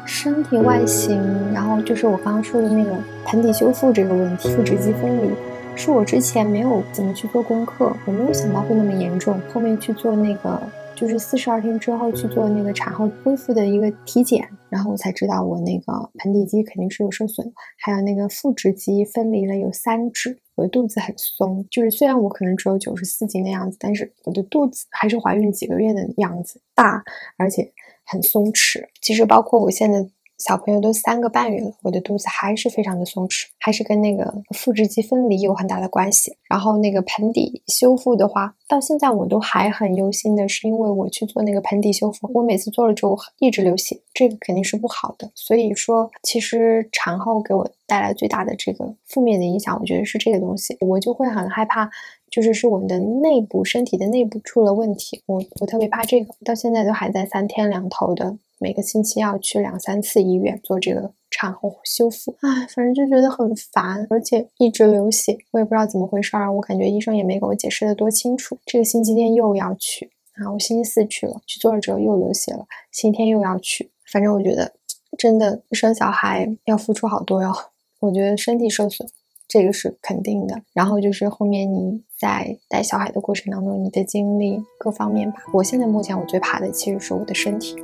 [0.05, 1.20] 身体外形，
[1.53, 2.96] 然后就是我刚刚说的那个
[3.27, 5.31] 盆底修复这个问题，腹直肌分离，
[5.77, 9.40] 是我之前没有怎么去做功课，我没有想到会那么严重。
[9.53, 10.61] 后面去做那个，
[10.94, 20.38] 就是四十二天之后去做那个产后恢复的一个体检，然后我才知道我那个盆底肌肯定是有受损，还有那个腹直肌分离了有三指。
[20.57, 27.04] 我的肚子很松，就是虽然我可能只有九十四斤的样子，但是我的肚子还是怀孕几个月的样子大，
[27.38, 27.73] 而且
[28.04, 28.85] 很松弛。
[29.00, 30.11] 其实包括我现在。
[30.39, 36.37] 小朋友都三个半月了，我的肚子还是非常的松弛，还是跟那个腹直肌分离有很大的关系。
[36.49, 45.31] 然后那个盆底修复的话，到现在我都还很忧心的是，因为我去做那个盆底修复，我每次做了之后一直流血，这个肯定是不好的。
[45.35, 51.91] 所以说，其实产后给我带来最大的这个负面的影响，我觉得是这个东西，我就会很害怕，
[52.31, 58.37] 就是是我们的内部身体的内部出了问题，我我特别怕这个，到现在都还在三天两头的。
[58.59, 66.52] 每个星期要去两三次医院做这个产后修复，唉，反正就觉得很烦，而且一直流血，我也不知道怎么回事儿。
[66.52, 68.59] 我感觉医生也没给我解释的多清楚。
[68.65, 73.90] 这个星期天又要去啊，我星期四去了，去做了之后又流血了，星期天又要去。
[74.11, 74.73] 反正我觉得
[75.19, 77.52] 真的生小孩要付出好多哟。
[78.00, 79.09] 我觉得身体受损
[79.48, 85.38] 这个是肯定的，然后就是后面你在带小孩的过程当中，你的精力各方面吧。
[85.52, 87.77] 我现在目前我最怕的其实是我的身体。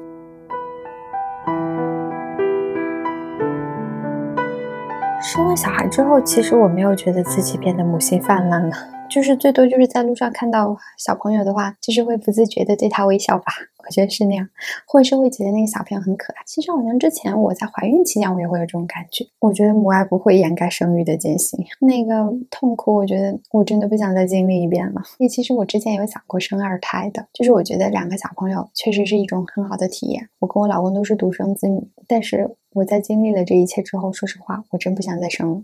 [5.22, 8.76] 生完小孩之后，其实我没有觉得自己变得母性泛滥了，
[9.12, 13.52] 就是最多就是在路上看到小朋友的话，就是会不自觉的对他微笑吧。
[13.84, 14.48] 我觉得是那样，
[14.86, 16.42] 或者是会觉得那个小朋友很可爱。
[16.46, 19.26] 其实好像之前我在怀孕期间，我也会有这种感觉。
[19.40, 25.02] 我觉得母爱不会掩盖生育的艰辛，那个痛苦，我觉得我真的不想再经历一遍了。
[25.18, 30.28] 因为其实我之前有想过生二胎的，就是我觉得两个小朋友确实是一种很好的体验。
[30.38, 32.56] 我跟我老公都是独生子女，但是。
[32.74, 35.62] 我在经历了这一切之后，说实话，我真不想再生了。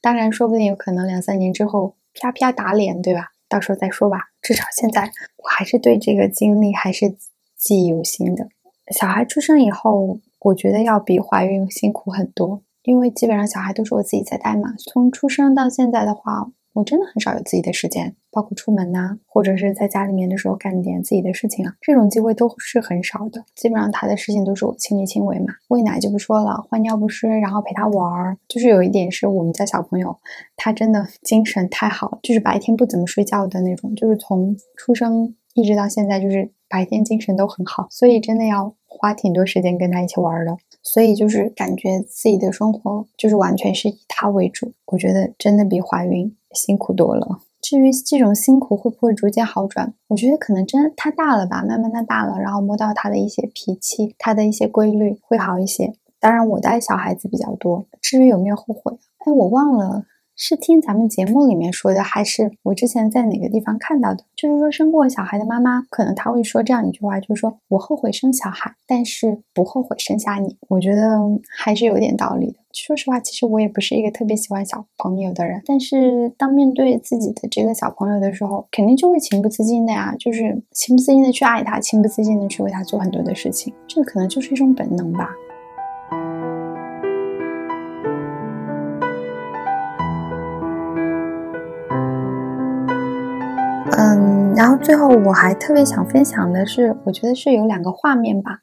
[0.00, 3.28] 当然，说不定有可能两三年之后啪啪打脸，对吧？
[3.48, 4.30] 到时候再说吧。
[4.40, 7.16] 至少现在，我还是对这个经历还是
[7.56, 8.48] 记忆犹新的。
[8.90, 14.74] 小孩出生以后，我觉得要比怀孕辛苦很多，因为基本上小孩都是我自己在带嘛。
[14.78, 16.50] 从出生到现在的话。
[16.74, 23.44] 我真的很少有自己的时间，包括出门呐，或者是在家里面的时候干点自己的事情啊，这种机会都是很少的。
[23.54, 28.36] 基本上他的事情都是我亲力亲为嘛，喂奶就不说了，换尿不湿，然后陪他玩儿。
[28.48, 30.18] 就是有一点是我们家小朋友，
[30.56, 40.56] 他真的精神太好，就是白天不怎么睡觉的那种，就是从出生一直到现在，就是白天精神都很好，所以真的要花挺多时间跟他一起玩儿的。
[40.82, 46.36] 所以就是感觉自己的生活就是完全是以他为主，我觉得真的比怀孕。
[46.54, 47.40] 辛苦多了。
[47.60, 55.94] 至于这种辛苦会不会逐渐好转，我觉得可能真他大了吧，慢慢他大了，然后摸到他的一些脾气，他的一些规律会好一些。
[56.20, 57.86] 当然，我带小孩子比较多。
[58.00, 58.96] 至于有没有后悔，
[59.26, 60.04] 哎，我忘了。
[60.36, 64.24] 是听咱们节目里面说的，还是我之前在哪个地方看到的？
[64.34, 70.56] 就是说生过小孩的妈妈，可能她会说这样一句话，就是说我后悔生小孩，但是不后悔生下你。
[70.68, 71.18] 我觉得
[71.56, 72.54] 还是有点道理的。
[72.72, 83.72] 说实话，其实我也不是一个特别喜欢小朋友的人，但是当面对自己的这个小朋友的时候，肯定就会情不自禁的呀，就是情不自禁的去爱他，情不自禁的去为他做很多的事情。
[83.86, 85.30] 这个可能就是一种本能吧。
[94.64, 98.60] 然后最后我还特别想分享的是，我觉得是有两个画面吧，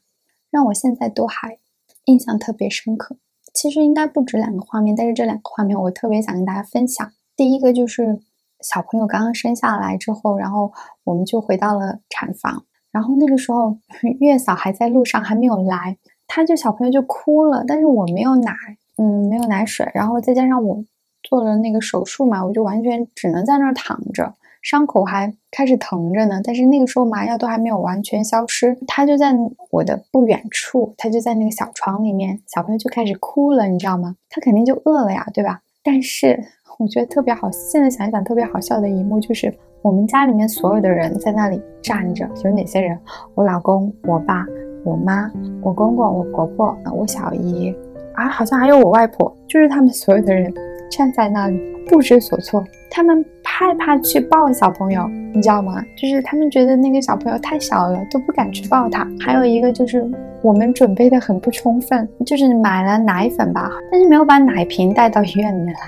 [0.49, 1.60] 让我现在都还
[2.06, 3.18] 印象特别深刻。
[3.54, 7.08] 其实应该不止两个画面，但是这两个画面我特别想跟大家分享。
[7.36, 8.20] 第一个就是
[8.62, 10.74] 小朋友刚刚生下来之后，然后
[11.04, 13.78] 我们就回到了产房，然后那个时候
[14.20, 18.52] 月嫂还在路上，还没有来，他就小朋友就哭了，但是我没有奶，
[18.97, 20.84] 嗯，没有奶水，然后再加上我
[21.22, 24.34] 做了那个手术嘛，我就完全只能在那儿躺着。
[24.62, 28.78] 伤口还开始疼着呢，但是那个时候麻药都还没有完全消失。
[28.88, 29.34] 他就在
[29.72, 34.16] 我的不远处，他就在那个小床里面，小朋友就开始哭了，你知道吗？
[34.30, 35.59] 他肯定就饿了呀，对吧？
[35.84, 36.39] 但是
[36.78, 39.51] 我觉得特别好，现在想一想特别好笑的一幕就是，
[39.82, 42.97] 我们家里面所有的人在那里站着，有哪些人？
[43.34, 44.45] 我老公、我爸、
[44.84, 45.32] 我妈、
[45.64, 47.76] 我公公、我婆婆、我小姨，
[48.14, 50.53] 啊，好像还有我外婆，就是他们所有的人
[50.92, 52.64] 站在那里不知所措。
[52.92, 55.82] 他们害怕去抱小朋友，你知道吗？
[55.98, 59.08] 就是他们觉得那个小朋友太小了，都不敢去抱他。
[59.20, 60.06] 还有一个就是
[60.42, 65.80] 我们准备的很不充分，就是买了奶粉吧，但是没有把奶瓶带到医院里面来，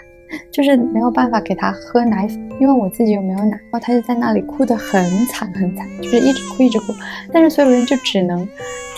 [0.50, 3.52] 就是没有办法给他喝奶粉，因为我自己又没有奶。
[3.52, 6.94] 然后他就在那里哭得很惨很惨，就是一直哭一直哭。
[7.34, 8.48] 但是所有人就只能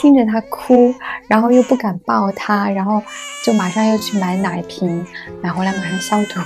[0.05, 0.93] 听着他哭，
[1.27, 3.01] 然后又不敢抱他，然后
[3.43, 5.03] 就马上又去买奶瓶，
[5.41, 6.39] 买回来马上消毒。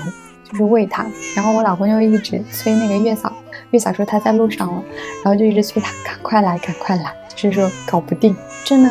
[0.46, 1.06] 就是喂他，
[1.36, 3.34] 然后我老公就一直催那个月嫂，
[3.72, 4.82] 月嫂说他在路上了，
[5.26, 8.34] 然后就一直催他赶快来，赶快来，就是说搞不定，
[8.64, 8.90] 真的，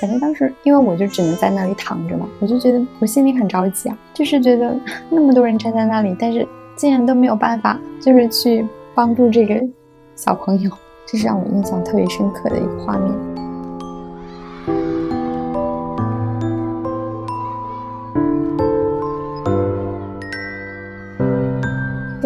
[0.00, 4.78] 反正当时因为我就只能在那里躺着嘛，我就觉得我心里很着急啊，就是觉得
[5.10, 8.64] 那么多人站在那里，但是竟然都没有办法，就是去
[8.94, 9.60] 帮助这个
[10.14, 10.70] 小朋友，
[11.04, 13.12] 这是让我印象特别深刻的一个画面。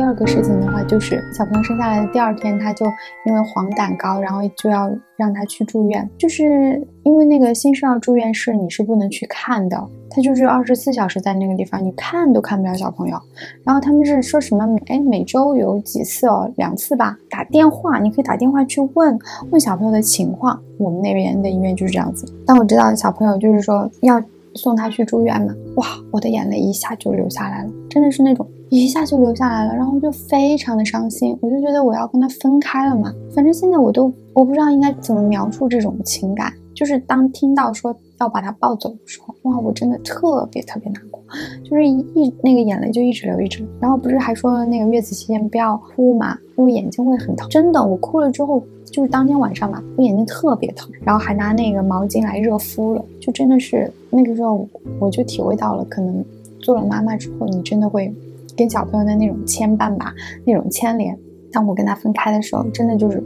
[0.07, 2.87] 第二个事情的话，就是小朋友生下来的第二天，他就
[3.25, 6.09] 因为黄疸高，然后就要让他去住院。
[6.17, 9.77] 就是因为那个新生儿住院室你是不能去看的，
[10.09, 13.19] 他就是二十四小时在那个地方，你看都看不了小朋友。
[13.65, 14.65] 然后他们是说什么？
[14.87, 19.19] 哎，每周有几次哦，两次吧，打电话，你可以打电话去问
[19.51, 20.57] 问小朋友的情况。
[20.79, 22.33] 我们那边的医院就是这样子。
[22.47, 24.23] 当我知道小朋友就是说要
[24.55, 28.47] 送他去住院嘛，哇，我的眼泪一下就流下来了，真的是那种。
[28.69, 33.13] 一下就流下来了，然后就非常的伤心，我就觉得我要跟他分开了嘛。
[33.35, 41.21] 反正现在我都我不知道应该怎么描述这种情感，就是当听到说要把他抱走的时候，哇，我真的特别特别难过，
[41.65, 43.69] 就是一那个眼泪就一直流一直流。
[43.81, 47.49] 然后不是还说那个月子期间不要哭嘛，因为眼睛会很疼。
[47.49, 54.67] 真的，我哭了之后，就是当天晚上嘛，我眼睛特别疼，然后还拿那个毛巾来热敷了，就真的是那个时候
[54.99, 56.25] 我就体会到了，可能
[56.61, 58.13] 做了妈妈之后，你真的会。
[58.57, 61.17] 跟小朋友的那种牵绊吧，那种牵连。
[61.53, 63.23] 当我跟他分开的时候，真的就是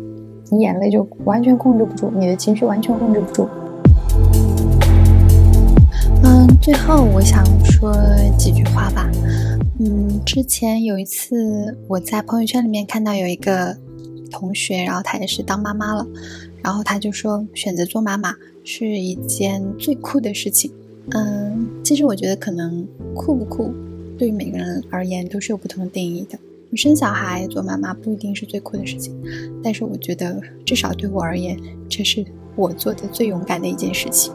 [0.50, 3.48] 你眼泪就完全控制不住，你的情绪完全控制不住。
[6.22, 7.92] 嗯，最后我想说
[8.36, 9.10] 几句话吧。
[9.78, 13.76] 嗯，之前有一次我在朋友圈里面看到有一个
[14.30, 16.06] 同学，然后他也是当妈妈了，
[16.62, 20.70] 然后他就说选择做妈妈是一件最酷的事情。
[21.12, 23.72] 嗯，其实我觉得可能酷不酷？
[24.20, 26.38] 对于每个人而言都是有不同的定义的。
[26.76, 29.18] 生小孩、做妈妈不一定是最酷的事情，
[29.64, 31.58] 但是我觉得至少对我而言，
[31.88, 32.22] 这是
[32.54, 34.30] 我做的最勇敢的一件事情。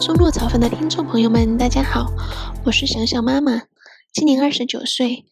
[0.00, 2.12] 松露草粉的听众朋友们，大家好，
[2.64, 3.62] 我是想想妈妈。
[4.18, 5.26] 今年二十九岁，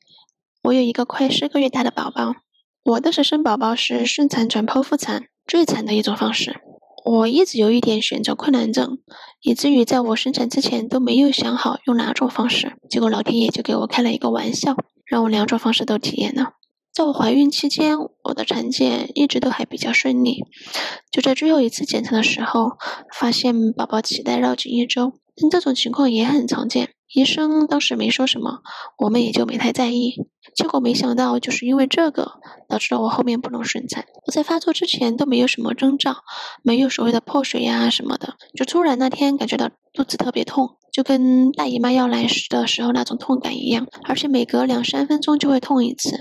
[0.63, 2.37] 我有一个快四个月大的宝宝。
[2.85, 6.61] 我的是生宝宝是顺产转剖腹产，最惨的一种方式。
[7.05, 8.99] 我一直有一点选择困难症，
[9.41, 12.77] 以至于在我生产之前都没有想好用哪种方式。
[12.89, 16.53] 结果老天爷就给我开了一个玩笑，让我两种方式都体验了。
[16.93, 20.45] 在我怀孕期间，我的产检一直都还比较顺利。
[21.11, 22.79] 就在最后一次检查的时候，
[23.13, 26.91] 发现宝宝脐带绕颈一周，但这种情况也很常见。
[27.13, 28.63] 医生当时没说什么，
[28.99, 30.15] 我们也就没太在意。
[30.55, 34.05] 结果没想到，就是因为这个，导致了我后面不能顺产。
[34.27, 36.17] 我在发作之前都没有什么征兆，
[36.63, 46.19] 没有所谓的破水呀什么的，就突然那天感觉到肚子特别痛，就跟大姨妈要来时的时候那种痛感一样，而且每隔两三分钟就会痛一次，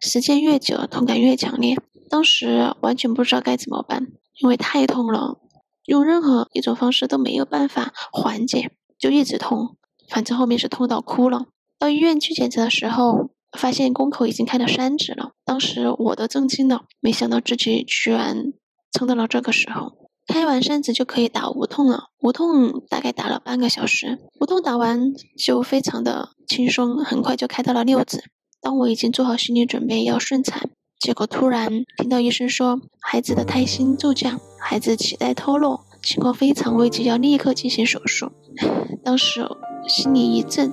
[0.00, 1.76] 时间越久，痛感越强烈。
[2.08, 4.06] 当时完全不知道该怎么办，
[4.40, 5.40] 因为太痛了，
[5.88, 9.78] 用任何一种方式都没有办法缓解，就一直痛。
[10.10, 11.46] 反正后面是痛到哭了。
[11.78, 15.30] 到医院去检查的时候，发现宫口已经开了三指了。
[15.46, 18.52] 当时我都震惊了，没想到自己居然
[18.92, 19.92] 撑到了这个时候。
[20.26, 24.18] 开完三指就可以打无痛了，无痛大概打了半个小时。
[24.38, 28.24] 无痛打完就非常的轻松，很快就开到了六指。
[28.60, 30.68] 当我已经做好心理准备要顺产，
[30.98, 38.32] 结果突然听到医生说孩子的胎心骤降，孩子脐带脱落，情况非常危急，要立刻进行手术。
[39.04, 39.46] 当时。
[39.86, 40.70] 心里一震，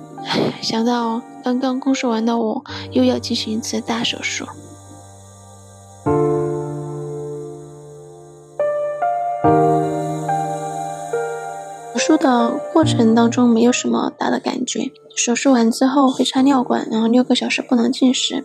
[0.60, 2.62] 想到刚刚宫缩完的我，
[2.92, 4.44] 又要进行一次大手术。
[11.94, 18.44] 手术的过程当中没有什么大的感觉，手术完之后会插尿管，然后六个小时不能进食，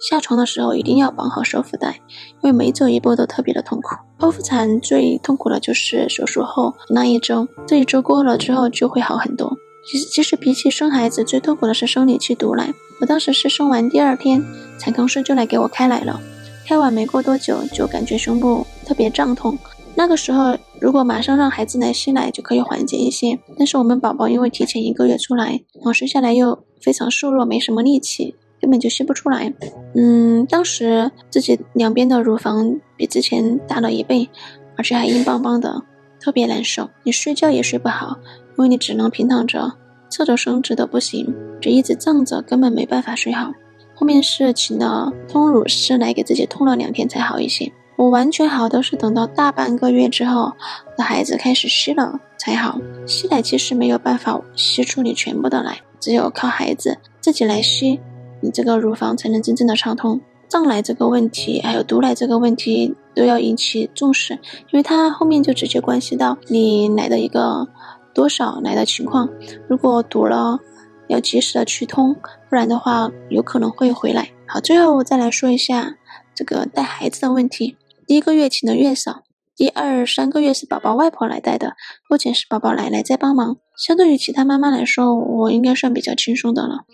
[0.00, 2.00] 下床的时候一定要绑好手腹带，
[2.42, 3.96] 因为每走一步都特别的痛苦。
[4.18, 9.56] 剖腹产最痛苦的就是手术后那一周，这一周过了之后就会好很多。
[9.84, 12.72] 其实，其实比起生孩子，最痛苦的是生理期堵奶。
[13.00, 14.42] 我当时是生完第二天，
[14.78, 16.20] 产康师就来给我开奶了。
[16.64, 19.58] 开完没过多久，就感觉胸部特别胀痛。
[19.96, 23.38] 那个时候，如果马上让孩子来吸奶，就可以缓解一些。
[23.56, 29.54] 但是我们宝宝因为提前一个月出来，然后生下来又非常瘦弱，没什么力气，根本就吸不出来。
[29.94, 34.28] 嗯，当时自己两边的乳房比之前大了一倍，
[34.76, 35.84] 而且还硬邦邦的，
[36.18, 36.90] 特别难受。
[37.04, 38.18] 你睡觉也睡不好。
[38.58, 39.74] 因为你只能平躺着，
[40.10, 43.52] 侧着身子都不行，就一直胀着，根本没办法睡好。
[43.94, 47.72] 后面是请了通乳师来给自己通了两天才好一些。
[47.96, 50.52] 我完全好都是等到大半个月之后，
[50.96, 52.78] 的孩子开始吸了才好。
[53.06, 58.00] 吸奶其实没有办法吸出你全部的奶，只有靠孩子自己来吸，
[58.40, 60.20] 你这个乳房才能真正的畅通。
[60.48, 67.68] 胀奶这个问题，还有堵奶这个问题都要引起重视，因为它后面就直接关系到你奶的一个。
[68.14, 69.26] 多少奶的情况，
[69.66, 70.60] 如果堵了，
[71.08, 72.14] 要及时的去通，
[72.50, 74.28] 不然的话有可能会回来。
[74.46, 75.96] 好，最后再来说一下
[76.34, 77.78] 这个带孩子的问题。
[78.12, 79.22] 第一个月请的月嫂，
[79.56, 81.76] 第二三个月是宝宝外婆来带的，
[82.10, 83.56] 目前是宝宝奶奶在帮忙。
[83.74, 86.84] 相对于其他妈妈来说，我应该算比较轻松的了，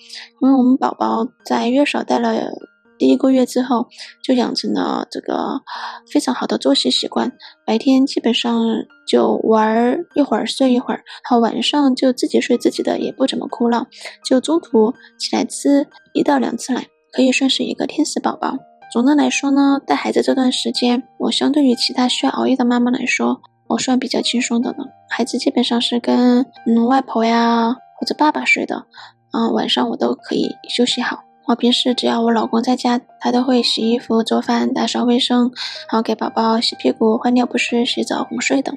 [0.40, 2.52] 因为我们宝宝在月嫂带了。
[3.00, 3.88] 第一个月之后，
[4.22, 5.60] 就养成了这个
[6.08, 7.32] 非常好的作息习惯。
[7.66, 8.62] 白天基本上
[9.04, 13.88] 就玩一会儿，睡一会儿，好晚上就自己睡自己的，也不怎么哭闹，
[14.24, 18.56] 就中途起来吃一到两次奶，可以算是一个天使宝宝。
[18.90, 24.78] 总的来说呢，带孩子这段时间，我相对于其他需要熬夜的妈妈来说，我算比较轻松的了。
[25.10, 28.86] 孩子基本上是跟嗯外婆呀或者爸爸睡的，
[29.32, 31.20] 嗯，晚上我都可以休息好。
[31.46, 35.50] 我平时只要我老公在家，他都会洗衣服、做饭、打扫卫生，
[35.90, 38.74] 然后给宝宝洗屁股、换尿不湿、洗澡、哄睡等，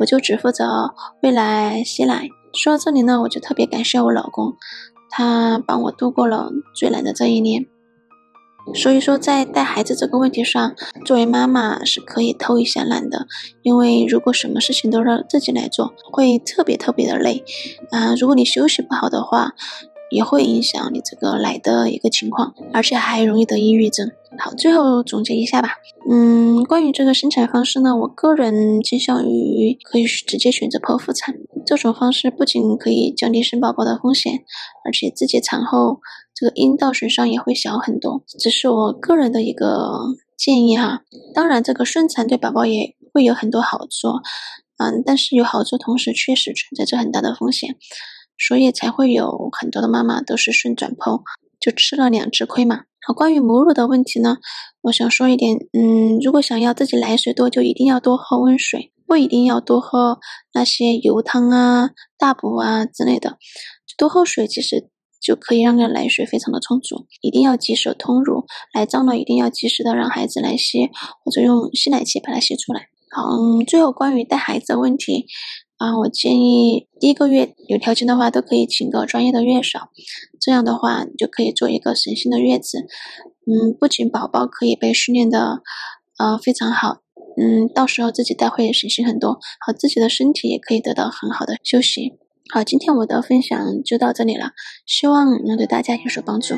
[0.00, 0.92] 我就只负责
[1.22, 2.28] 喂奶、洗奶。
[2.54, 4.54] 说到这里呢，我就特别感谢我老公，
[5.10, 7.64] 他帮我度过了最难的这一年。
[8.74, 13.26] 所以说，在带孩子这个问题上，作为妈妈是可以偷一下懒的，
[13.62, 17.44] 因为如果什么事情都让自己来做，会特别特别的累。
[17.90, 19.52] 啊，如果你休息不好的话，
[20.10, 24.10] 也会影响你这个奶的一个情况，而且还容易得抑郁症。
[24.38, 25.74] 好，最后总结一下吧。
[26.10, 31.34] 嗯，关于这个生产方式呢，我个人倾向于可以直接选择剖腹产。
[31.66, 34.32] 这种方式不仅可以降低生宝宝的风险，
[34.84, 36.00] 而且自己产后
[36.42, 38.24] 这个阴道损伤也会小很多。
[38.26, 40.00] 只是我个人的一个
[40.36, 41.02] 建议哈。
[41.32, 44.08] 当然，这个顺产对宝宝也会有很多好处，
[44.78, 47.76] 嗯，但是有好处同时确实存在着很大的风险。
[48.38, 51.22] 所以才会有很多的妈妈都是顺转剖，
[51.60, 52.80] 就吃了两只亏嘛。
[53.06, 54.38] 好，关于母乳的问题呢，
[54.80, 60.18] 我想说一点，嗯，如果想要自己奶水多，就一定要多喝温水，不一定要多喝
[60.52, 63.38] 那些油汤啊、大补啊之类的，
[63.96, 64.88] 多喝水其实
[65.22, 67.06] 就可以让个奶水非常的充足。
[67.20, 68.44] 一定要及时通乳，
[68.74, 70.90] 奶胀了一定要及时的让孩子来吸，
[71.24, 72.88] 或者用吸奶器把它吸出来。
[73.10, 75.26] 好，嗯，最后关于带孩子的问题。
[75.78, 79.88] 啊，我建议第一个月有条件的话，都可以请个专业的月嫂，
[80.40, 82.86] 这样的话就可以做一个省心的月子。
[83.46, 85.60] 嗯，不仅宝宝可以被训练的
[86.18, 86.98] 呃非常好，
[87.36, 92.12] 嗯，到时候自己带会省心很多，好自己的身体也可以得到很好的休息。
[92.54, 94.50] 好，今天我的分享就到这里了，
[94.84, 96.54] 希望能对大家有所帮助。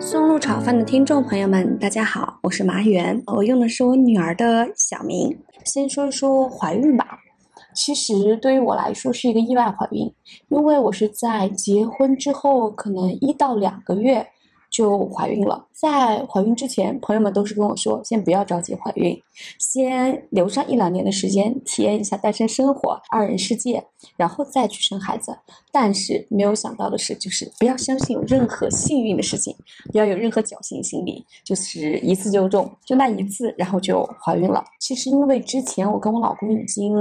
[0.00, 5.38] 送入炒饭的听众朋友们，大家好，我是马远，我用的是我女儿的小名。
[5.66, 7.19] 先说一说怀孕吧，
[7.80, 10.12] 其实对于我来说是一个意外怀孕，
[10.50, 14.26] 因为我是在结婚之后可能一到两个月。
[14.70, 19.20] 就怀孕了，在怀孕之前，朋友们都是跟我说，先不要着急怀孕，
[19.58, 23.84] 先留上一两年的时间，体验一下单身生活、二人世界，
[24.16, 25.36] 然后再去生孩子。
[25.72, 29.56] 但是没有想到的是，就是不要相信有任何幸运的事情，
[29.90, 34.64] 不要有任何侥幸心理，就是一次就中，就那一次，然后就怀孕了。
[34.78, 36.94] 其实因为之前我跟我老公已经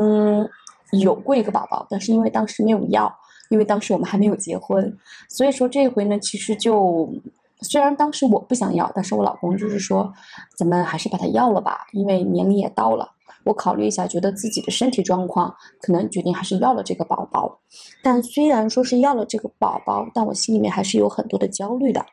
[0.92, 3.14] 有过一个宝宝，但是因为当时没有要，
[3.50, 7.14] 因为当时我们还没有结婚，所以说这回呢，其实就。
[7.62, 10.14] 虽然当时我不想要，但是我老公就是说，
[10.56, 13.12] 咱们还是把它要了吧，因为年龄也到了。
[13.44, 17.60] 我考虑一下，觉得自己的身体状况可能决定还是要了这个宝宝。
[18.02, 22.06] 但虽然说是要了这个宝宝，但我心里面还是有很多的焦虑的。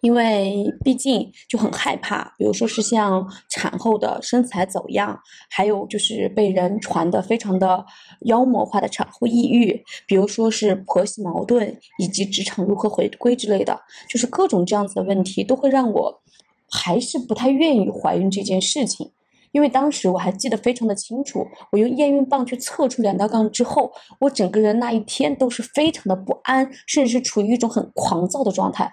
[0.00, 5.18] 因为毕竟就很害怕，比如说是像产后的身材走样，
[5.48, 7.84] 还有就是被人传的非常的
[8.22, 16.22] 妖魔化的产后抑郁，比如说是婆媳矛盾以及职场如何回归之类的，就是各种这样子的问题，都会让我
[16.70, 19.12] 还是不太愿意怀孕这件事情。
[19.52, 23.90] 因为当时我还记得非常的清楚，我用验孕棒去测出两道杠之后，
[24.20, 28.88] 我整个人那一天都是非常的不安，甚至是处于一种很狂躁的状态。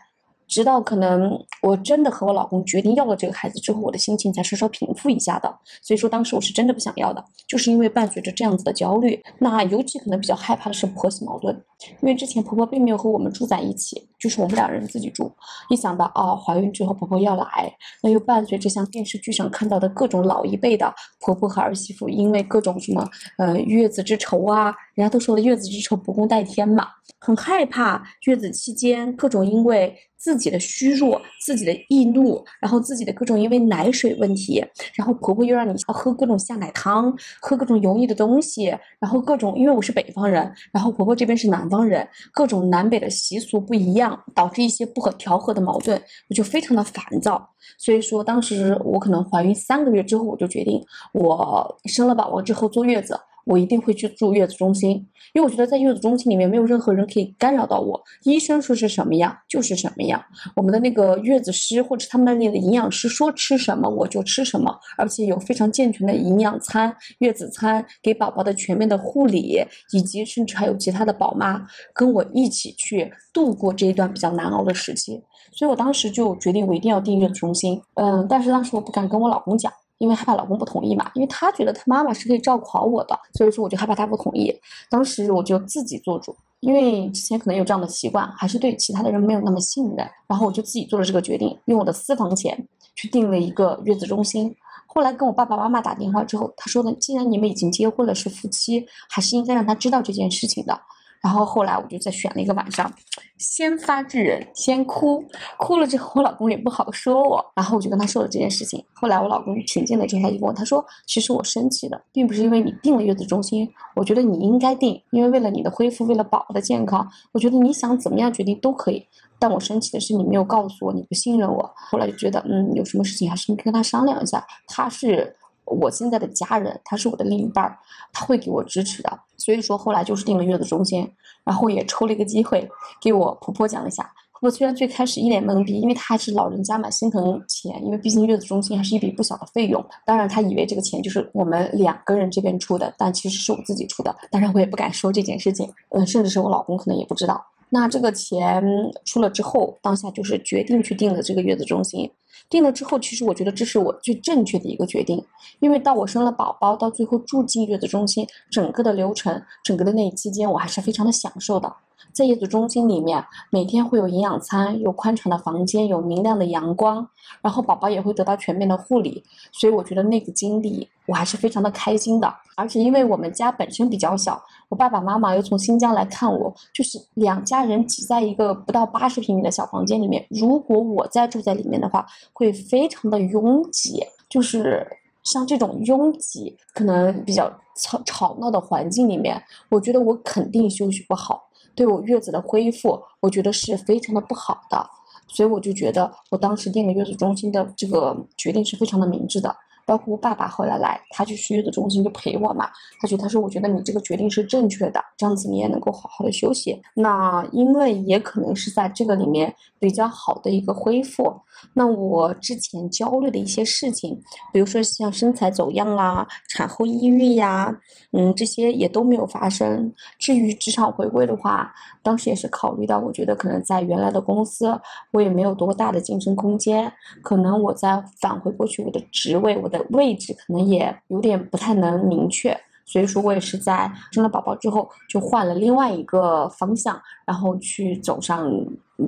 [0.47, 5.53] 直到可能我真的和我老公决定要了这个孩子之后，我的心情才稍稍平复一下的。
[5.81, 9.21] 所以说当时我是真的不想要的，就是因为伴随着这样子的焦虑。
[9.39, 11.53] 那尤其可能比较害怕的是婆媳矛盾，
[12.01, 15.31] 因为之前婆婆并没有和我们住在一起，就是我们两人自己住。
[15.69, 17.71] 一想到啊怀孕之后婆婆要来，
[18.01, 26.87] 那又伴随着像电视剧上看到的各种老一辈的婆婆和儿媳妇，因为各种什么呃月子之仇啊，人家都说了月子之仇不共戴天嘛，
[27.19, 29.95] 很害怕月子期间各种因为。
[30.19, 47.47] 自己的虚弱，自己的易怒，然后自己的各种因为奶水问题，然后婆婆又让你喝各种下奶汤，喝各种油腻的东西，然后各种因为我是北方人，然后婆婆这边是南方人各种南北的习俗不一样，导致一些不可调和的矛盾，我就非常的烦躁。
[47.77, 50.83] 所以说，当时我可能怀孕三个月之后，我就决定，
[51.13, 53.15] 我生了宝宝之后坐月子。
[53.47, 54.91] 我一定会去住月子中心，
[55.33, 57.99] 因为我觉得在月子中心里面没有任何人可以干扰到我。
[58.23, 60.21] 医生说是什么样就是什么样，
[60.55, 75.23] 我们的那个月子师或者他们那里的营养师说吃什么我就吃什么，而且有非常健全的营养餐、月子餐，给宝宝的全面的护理，以及甚至还有其他的宝妈跟我一起去度过这一段比较难熬的时期。
[75.53, 77.81] 所以我当时就决定我一定要订月子中心。
[77.95, 79.71] 嗯，但是当时我不敢跟我老公讲。
[79.97, 84.53] 因为害怕老公不同意嘛，因为他觉得他妈妈是可以照顾好我的，所以说我就害怕他不同意。
[84.89, 94.55] 当时我就自己做主，因为之前可能有这样的习惯，还是对其他的人没有那么信任，然后我就自己做了这个决定，用我的私房钱去订了一个月子中心。
[94.85, 100.79] 后来跟我爸爸妈妈打电话之后，他说的，既然你们已经结婚了，是夫妻，还是应该让他知道这件事情的。
[101.21, 102.91] 然后后来我就再选了一个晚上，
[103.37, 105.23] 先发制人，先哭，
[105.57, 108.83] 哭了之后我老公也不好说我，然后我就跟他说了这件事情。
[108.93, 119.05] 后来我老公平静了之后，他就问我，他说：“其实我生气的并不是因为你定了月子中心，我觉得你应该定，因为为了你的恢复，为了宝宝的健康，我觉得你想怎么样决定都可以。
[119.39, 121.71] 但我生气的是你没有告诉我，你不信任我。
[121.75, 125.35] 后来就觉得，嗯，有什么事情还是跟他商量一下，他是。”
[125.67, 127.77] 我现在的家人，他是我的另一半儿，
[128.11, 129.19] 他会给我支持的。
[129.37, 131.09] 所以说后来就是订了月子中心，
[131.43, 132.67] 然后也抽了一个机会
[133.01, 134.03] 给我婆婆讲一下。
[134.33, 139.83] 婆婆虽然最开始一脸懵逼，因为她还是老人家嘛，心疼钱，因为毕竟月子中心还是一笔不小的费用。
[140.05, 144.15] 当然她以为这个钱就是我们两个人这边出的，但其实是我自己出的。
[144.29, 147.43] 当然我也不敢说这件事情，嗯，甚至是我老公可能也不知道。
[147.69, 148.63] 那这个钱
[149.05, 152.09] 出了之后，当下就是决定去订了这个月子中心。
[152.49, 155.23] 定了之后，其实我觉得这是我最正确的一个决定，
[155.59, 161.75] 因为到我生了宝宝，到最后住进月子中心，整个的流程，整个的那一期间，我还是非常的享受的。
[162.13, 167.07] 在月子中心里面，每天会有营养餐，有宽敞的房间，有明亮的阳光，
[167.41, 172.33] 然后宝宝也会得到全面的护理，所以我觉得那个经历我还是非常的开心的。
[172.55, 184.85] 而且因为我们家本身比较小，我爸爸妈妈又从新疆来看我，就是两家人挤在一个不到八十平米的小房间里面，如果我再住在里面的话，会非常的拥挤，就是
[185.23, 191.47] 像这种拥挤可能比较吵吵闹的环境里面，我觉得我肯定休息不好。
[191.73, 194.89] 对我月子的恢复，我觉得是非常的不好的，
[195.27, 199.55] 所以我就觉得我当时订了月子中心的这个决定是非常的明智的。
[199.87, 202.69] 包括我爸爸后来来，他就去月子中心就陪我嘛。
[202.99, 206.79] 他觉得他说，我觉得你这个决定是正确的，这样子你也能够好好的休息。
[206.93, 211.33] 那因为也可能是在这个里面比较好的一个恢复。
[211.73, 214.21] 那我之前焦虑的一些事情，
[214.51, 217.73] 比如说像身材走样啦、产后抑郁呀，
[218.11, 219.91] 嗯，这些也都没有发生。
[220.19, 221.73] 至于职场回归的话，
[222.07, 224.79] 当时也是考虑到，我觉得可能在原来的公司，
[225.11, 229.83] 我也没有多大的晋升空间，可能我再返回过去，我的职位，我的。
[229.91, 232.55] 位置可能也有点不太能明确，
[232.85, 238.47] 所以说我也是在生了宝宝之后就换了另外一个方向，然后去走上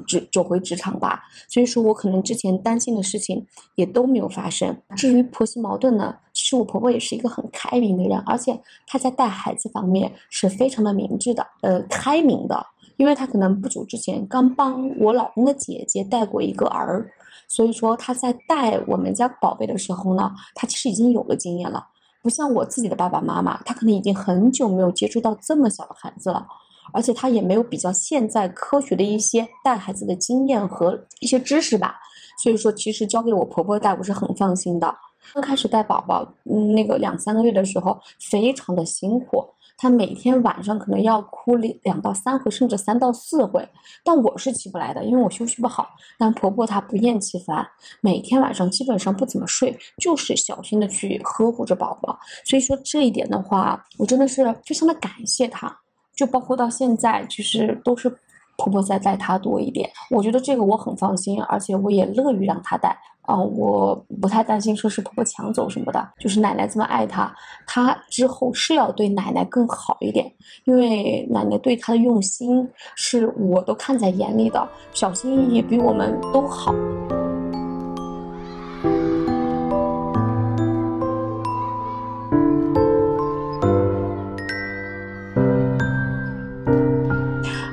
[0.08, 1.22] 职走回职场吧。
[1.48, 3.46] 所以说我可能之前担心的事情
[3.76, 4.76] 也都没有发生。
[4.96, 12.66] 至于婆媳矛盾呢，其实我婆婆也是一个很开明的人，而且她在带孩子方面是非常的明智的，呃，开明的，
[13.00, 17.10] 因为她可能不久之前刚帮我老公的姐姐带过一个儿。
[17.48, 21.84] 所以说他在带我们家宝贝的时候呢，他其实已经有了经验了，
[22.22, 26.46] 不像我自己的爸爸妈妈，他可能已经很久没有接触到这么小的孩子了，
[26.94, 31.96] 而且他也没有比较现在科学的一些带孩子的经验和一些知识吧。
[32.44, 34.94] 所以说，其实交给我婆婆带我是很放心的。
[35.34, 39.44] 刚开始带宝宝，嗯，那个两三个月的时候，非常的辛苦。
[39.82, 43.66] 她每天晚上可能要哭两两到三回，甚至三到四回，
[44.04, 45.88] 但我是起不来的，因为我休息不好。
[46.18, 47.66] 但婆婆她不厌其烦，
[48.02, 52.20] 每天晚上基本上不怎么睡，就是小心的去呵护着宝宝。
[52.44, 55.74] 所以说这一点的话，我真的是非常的感谢她。
[56.14, 58.10] 就包括到现在，其实都是
[58.58, 59.90] 婆婆在带她多一点。
[60.12, 62.98] 我觉得这个我很放心，而且我也乐于让她带。
[63.30, 67.32] 啊，我不太担心说是婆婆抢走什么的，就是奶奶这么爱她，
[67.68, 70.26] 她之后是要对奶奶更好一点，
[70.66, 76.74] 因为奶奶对她的用心是我都看在眼里的，小心翼翼比我们都好。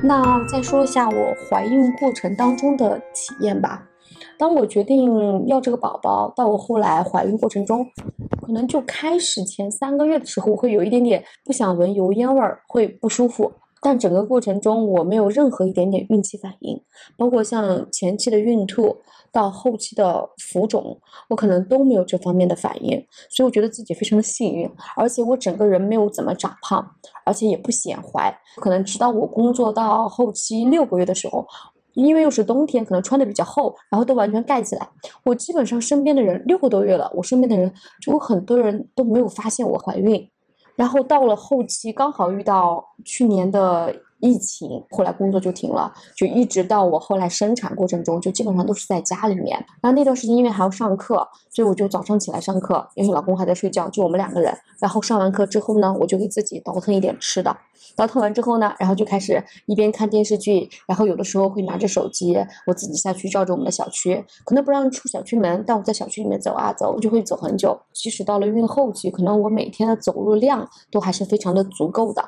[0.02, 3.82] 那再说一下我怀孕过程当中的体验吧。
[4.38, 7.86] 当我决定要这个宝宝，到我后来怀孕过程中，
[8.42, 13.52] 可能就开始前三个月的时候，我会有一点点不想闻油烟味儿，会不舒服。
[13.80, 16.82] 但整个过程中我没有任何一点点孕期反应，
[17.16, 18.96] 包括像前期的孕吐
[19.30, 26.84] 到后期的浮肿，我可能都没有这方面的反应，所以我觉得自己非常的幸运，而且我整个人没有怎么长胖，
[27.24, 31.46] 而且也不显怀，可能直到我工作到后期六个月的时候。
[32.04, 34.88] 因为又是冬天，可能穿的比较厚，然后都完全盖起来。
[35.24, 40.30] 我基本上身边的人六个多月了，我身边的人就很多人都没有发现我怀孕。
[40.76, 43.94] 然后到了后期，刚好遇到去年的。
[44.20, 49.56] 疫情后来工作就停了，就一直到我后来生产过程中，就基本上都是在家里面。
[49.82, 54.56] 然后那段时间因为还要上课，所以我就早上起来上课，因为老公还在睡觉，就我们两个人。
[54.78, 57.56] 然后上完课之后呢，我就给自己倒腾一点吃的。
[57.94, 62.36] 倒腾完之后呢，然后就开始一边看电视剧，然后有的时候会拿着手机，
[62.66, 67.78] 我自己下去照着我们的小区，可能不让出小区门，但我在小区里面走啊走，就会走很久。
[67.92, 72.22] 即使到了孕后期，可能我每天的走路量都还是非常的足够的。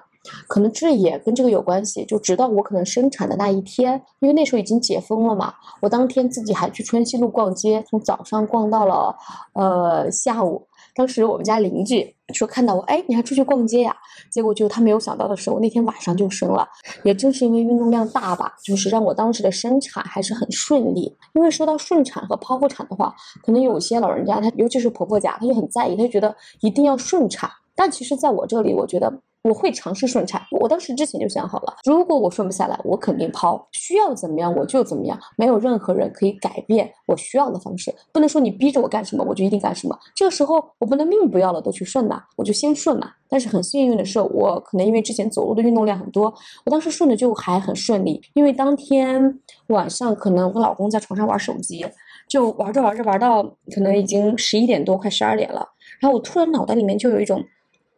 [0.47, 9.17] 可能这也跟这个有关系，就直到我可能生产的那一天，因为那时候已经解封了嘛，我当天自己还去春熙路逛街，从早上逛到了
[9.55, 10.67] 呃下午。
[10.95, 13.97] 当时我们家邻居说看到我，哎，你还出去逛街呀？
[14.33, 16.69] 结果就他没有想到的是，我那天晚上就生了。
[17.05, 21.17] 也正是因为运动量大吧，就是让我当时的生产还是很顺利。
[21.35, 23.15] 因为说到顺产和剖腹产的话，
[23.45, 27.49] 可能有些老人家他，尤其是婆婆家，他就很在意，他就觉得一定要顺产。
[27.77, 29.21] 但其实在我这里，我觉得。
[29.43, 43.13] 我会尝试顺产，我当时之前就想好了，如果我顺不下来，我肯定抛，需要怎么样我就怎么样，没有任何人可以改变我需要的方式，不能说你逼着我干什么我就一定干什么，这个时候我不能命不要了都去顺呐，我就先顺嘛。
[43.31, 46.33] 但是很幸运的是，我可能因为之前走路的运动量很多，
[46.65, 48.21] 我当时顺的就还很顺利。
[48.35, 51.87] 因为当天晚上可能我老公在床上玩手机，
[52.29, 55.69] 就玩着玩着玩到可能已经十一点多快十二点了，
[56.01, 57.45] 然后我突然脑袋里面就有一种。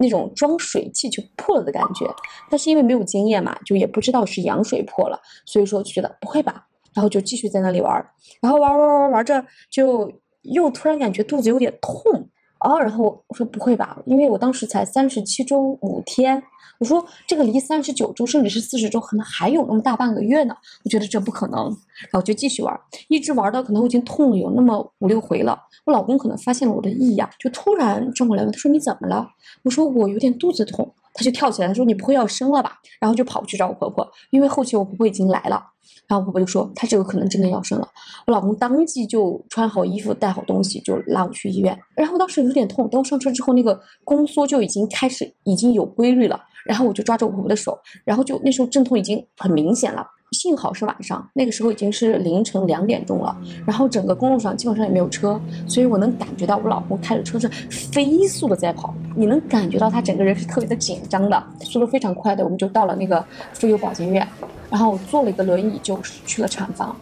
[0.01, 2.07] 那种装水器就破了的感觉，
[2.51, 7.95] 但是因为没有经验嘛，就也不知道是羊水破了，所以说就觉得不会吧，然后就继续在那里玩，
[8.41, 10.11] 然后玩玩玩玩着，就
[10.43, 12.29] 又突然感觉肚子有点痛。
[12.61, 16.43] 哦，然后我说不会吧，因为我当时才三十七周五天，
[16.79, 20.55] 我说这个离三十九周甚至是四十周可能还有那么大半个月呢，
[20.85, 21.65] 我觉得这不可能，
[22.11, 29.27] 然后就继续玩，一直玩到可能我已经痛了有那么五六回了，我老公可能发现了我的异样，就突然转过来问，他说你怎么了？
[29.63, 32.79] 我说我有点肚子痛，他就跳起来，他说你不会要生了吧？
[33.01, 35.70] 然后就跑去找我婆婆，因为后期我婆婆已经来了。
[36.07, 37.89] 然后我婆婆就说：“她这个可能真的要生了。”
[38.27, 41.79] 我老公当即就穿好衣服、带好东西，就拉我去医院。
[41.95, 46.41] 然后当时有点痛，等我上车之后，那个宫缩就已经开始已经有规律了。
[46.65, 50.07] 然后我就抓着我婆婆的手，然后就那时候阵痛已经很明显了。
[50.33, 53.37] 幸好是晚上，那个时候已经是凌晨两点钟了。
[53.67, 58.95] 然后整个公路上基本上也没有车，所以我能感觉到我老公开着车是飞速的在跑。
[59.17, 62.45] 你能感觉到他整个人是特别的紧张的，速度非常快的。
[62.45, 64.27] 我们就到了那个妇幼保健院。
[64.71, 66.95] 然后坐了一个轮椅就去了产房，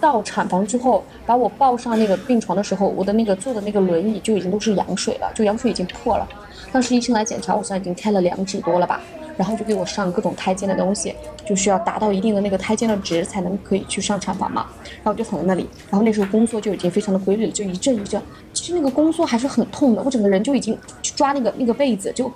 [0.00, 6.26] 到产房之后把我抱上那个病床的时候，我的那个坐的那个轮椅就已经都是羊水了，就羊水已经破了。
[6.72, 9.00] 当时医生来检查，我算已经开了两指多了吧，
[9.36, 11.14] 然后就给我上各种胎监的东西，
[11.46, 14.66] 就需要达到一定的那个胎监的值才能可以去上产房嘛。
[14.84, 18.20] 然后我就躺在那里，然后那时候宫缩就已经非常的规律了，就一阵一阵。
[18.52, 22.30] 其实那个宫缩还是很痛的，我整个人就已经去抓那个那个被子就。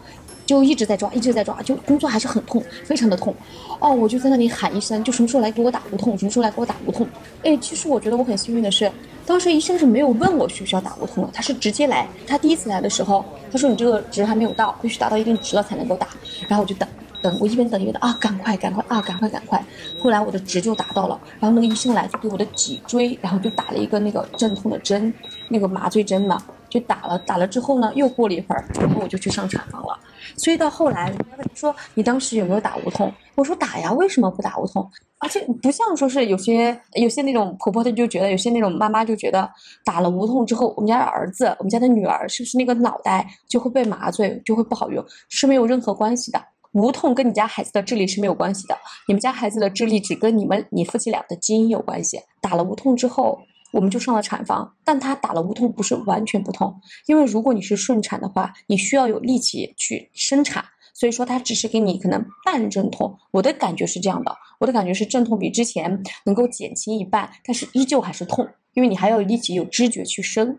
[0.47, 3.35] 就一直在抓，一直在抓，就工作还是很痛，非常的痛。
[3.79, 7.07] 哦，我就在那里喊医生，就什么时候来给我打无痛，什么时候来给我打无痛。
[7.43, 8.91] 哎，其实我觉得我很幸运的是，
[9.27, 12.07] 当时医生是没有问我需不需要打无痛的，他是直接来。
[12.27, 16.09] 他第一次来的时候，他说你这个值还没有到，必须达到一定值了才能够打。
[16.49, 16.89] 然后我就等，
[17.23, 19.65] 等，我一边等一边等啊，赶快，赶快啊，赶快，赶快。
[19.99, 25.13] 后来我的值就达到了，然后那个医生来就给我的脊椎，然后就打了一个那个镇痛的针，
[25.49, 26.43] 那个麻醉针嘛。
[26.75, 29.97] 就打了，打了之后呢，又过了一会儿，然后我就去上产房了。
[30.37, 33.13] 所以到后来，人家问说你当时有没有打无痛？
[33.37, 34.91] 我说打呀，为什么不打无痛？
[35.21, 39.49] 而且不像说是有些有些那种婆婆，她就觉得有些那种妈妈就觉得
[39.85, 45.05] 打了无痛之后，我们家的儿子，我们家的女儿是不是那个脑袋就会被麻醉，就会不好用？
[45.29, 52.19] 是没有任何关系的，无痛跟你家孩子的智力是没有关系的，你们家孩子的智力只跟你们你夫妻俩的基因有关系。
[52.41, 53.39] 打了无痛之后。
[53.75, 60.65] 我们就上了产房，但他打了无痛不是完全不痛，因为如果你是顺产的话，你需要有力气去生产，
[60.95, 63.19] 所以说他只是给你可能半阵痛。
[63.33, 70.57] 我的感觉是这样的，我的感觉是阵痛比之前能够减轻一半，但是依旧还是痛，因为你还要有力气有知觉去生。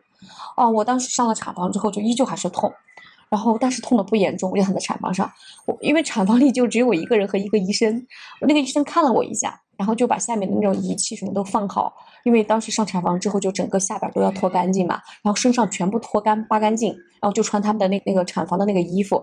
[0.58, 2.70] 哦，我当时上了产房之后就依旧还是痛，
[3.36, 5.30] 然后但是痛的不严重，我就躺在产房上，
[5.66, 8.08] 我因为产房里就只有我一个人和一个医生，
[8.40, 9.62] 那个医生看了我一下。
[9.78, 19.22] 然后就把下面的那种仪器什么都放好，因为当时上产房之后就整个下边都要脱干净嘛，然后身上全部脱干扒干净，然后就穿他们的那那个产房的那个衣服，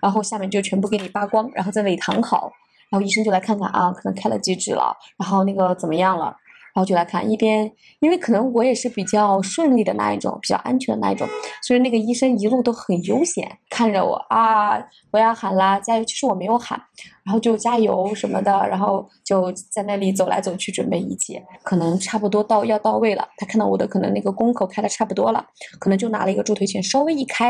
[0.00, 2.50] 然后下面就全部给你扒光，然后在那里躺好，
[2.88, 6.34] 然后医生就来看看啊，可能开了几指了，然后那个怎么样了？
[6.74, 11.28] 然后就来看一边，因为可能我也是比较顺利的那一种，比较安全的那一种，
[11.62, 14.78] 所以那个医生一路都很悠闲，看着我啊，
[15.10, 16.04] 我要喊啦，加油！
[16.04, 16.80] 其实我没有喊，
[17.24, 25.44] 然后就加油什么的，然后就在那里走来走去准备一切，可能差不多到要到位了，他看到我的可能那个宫口开的差不多了，
[25.78, 27.46] 可能就拿了一个助推器稍微一开，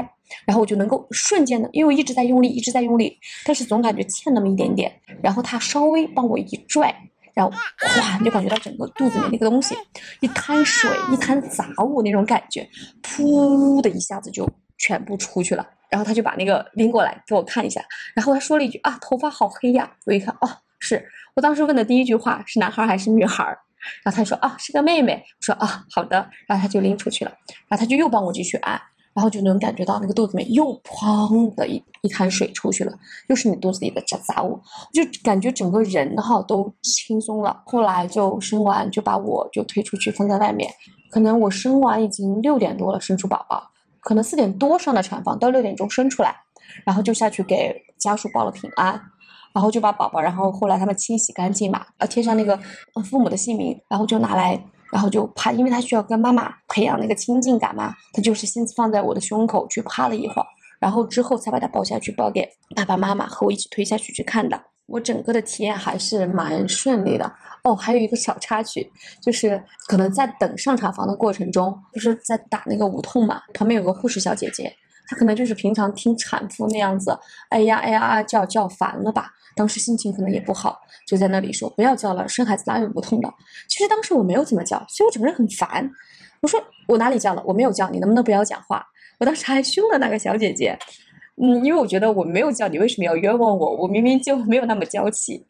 [0.46, 4.92] 然后我就能够瞬间的，因为我一直在用力，一直在用力，但是总感觉欠那么一点点，
[5.22, 6.94] 然后他稍微帮我一拽。
[7.34, 9.74] 然后哗，你就感觉到整个肚子里那个东西，
[10.20, 12.68] 一滩水、一滩杂物那种感觉，
[13.02, 15.66] 噗的一下子就全部出去了。
[15.88, 17.82] 然后他就把那个拎过来给我看一下，
[18.14, 19.90] 然后他说了一句啊，头发好黑呀。
[20.06, 21.04] 我一看，哦，是
[21.34, 23.44] 我当时问的第一句话是男孩还是女孩？
[24.04, 25.14] 然后他说啊，是个妹妹。
[25.14, 26.16] 我说啊，好的。
[26.46, 27.32] 然后他就拎出去了，
[27.66, 28.80] 然后他就又帮我继续按。
[29.12, 32.92] 然后就能感觉到那个肚子里面又砰的一一滩水出去了，
[33.28, 34.58] 又是你肚子里的杂杂物，
[34.92, 37.62] 就感觉整个人哈都轻松了。
[37.66, 40.72] 后来就生完就把我就推出去放在外面，
[41.11, 46.34] 可能我生完已经六点多了，生出宝宝，可能四点多上的产房，到六点钟生出来，
[46.84, 49.00] 然后就下去给家属报了平安，
[49.52, 52.56] 然后就把宝宝，然后后来他们清洗干净嘛，呃贴上那个
[53.04, 54.62] 父母的姓名，然后就拿来。
[54.93, 60.47] 然后就趴，因为他需要跟妈妈培养那个亲近感嘛，他就是先放在我的胸口去趴了一会儿，
[60.78, 64.61] 然后之后才把他抱下去，抱给爸爸妈妈和我一起推下去去看的。
[64.86, 67.32] 我整个的体验还是蛮顺利的
[67.62, 67.76] 哦。
[67.76, 68.91] 还有一个小插曲，
[69.22, 74.74] 就是可能在等上产房的过程中，就是在打那个无痛嘛，旁边有个护士小姐姐。
[75.07, 77.16] 她可能就是平常听产妇那样子，
[77.51, 79.30] 哎呀哎呀啊叫叫烦了吧？
[79.55, 83.32] 当时心情可能也不好，就在那里说不要叫了，生孩子哪有不痛的？
[83.68, 85.90] 其实当时我没有怎么叫，所以我整个人很烦。
[86.40, 87.42] 我说我哪里叫了？
[87.44, 88.86] 我没有叫，你能不能不要讲话？
[89.18, 90.78] 我当时还凶了那个小姐姐。
[91.43, 93.76] 嗯，因为我觉得我没有叫你，为什么要冤枉我？
[93.76, 95.43] 我明明就没有那么娇气，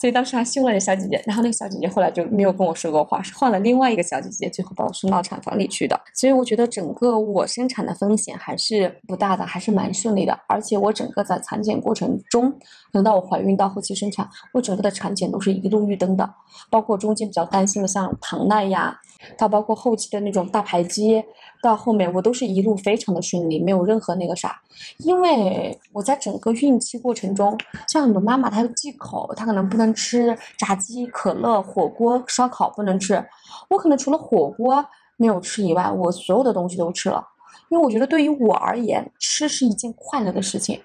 [0.00, 1.22] 所以当时还凶了那小姐姐。
[1.26, 6.00] 然后那个小姐姐后来就没有跟我说过话，是换了另外一个小姐姐，最后把我送到产房里去的。
[6.14, 10.38] 所以我觉得整个我生产的风险还是不大的，还是蛮顺利的。
[10.48, 12.50] 而且我整个在产检过程中，
[12.90, 16.28] 等到我怀孕到后期生产，我整个的产检都是一路绿灯的，
[16.70, 18.98] 包括中间比较担心的像糖耐呀，
[19.36, 21.24] 到包括后期的那种大排畸。
[21.62, 24.60] 到后面我都是一路非常的顺利，没有任何那个啥，
[24.98, 27.58] 因为我在整个孕期过程中，
[27.88, 33.24] 像很多妈妈她忌口，她可能不能吃炸鸡、可乐、火锅、烧烤不能吃，
[33.70, 34.84] 我可能除了火锅
[35.16, 37.26] 没有吃以外，我所有的东西都吃了。
[37.74, 40.80] 因为我觉得对于我而言，吃是一件快乐的事情。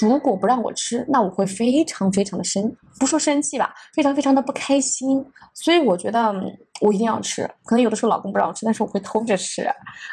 [0.00, 5.22] 如果不让我吃，那我会非常非常的生，不说生气吧，非常非常的不开心。
[5.52, 6.34] 所以我觉得
[6.80, 7.42] 我一定要吃。
[7.66, 9.68] 可能有的时候老公不让我吃，但是我会偷着吃。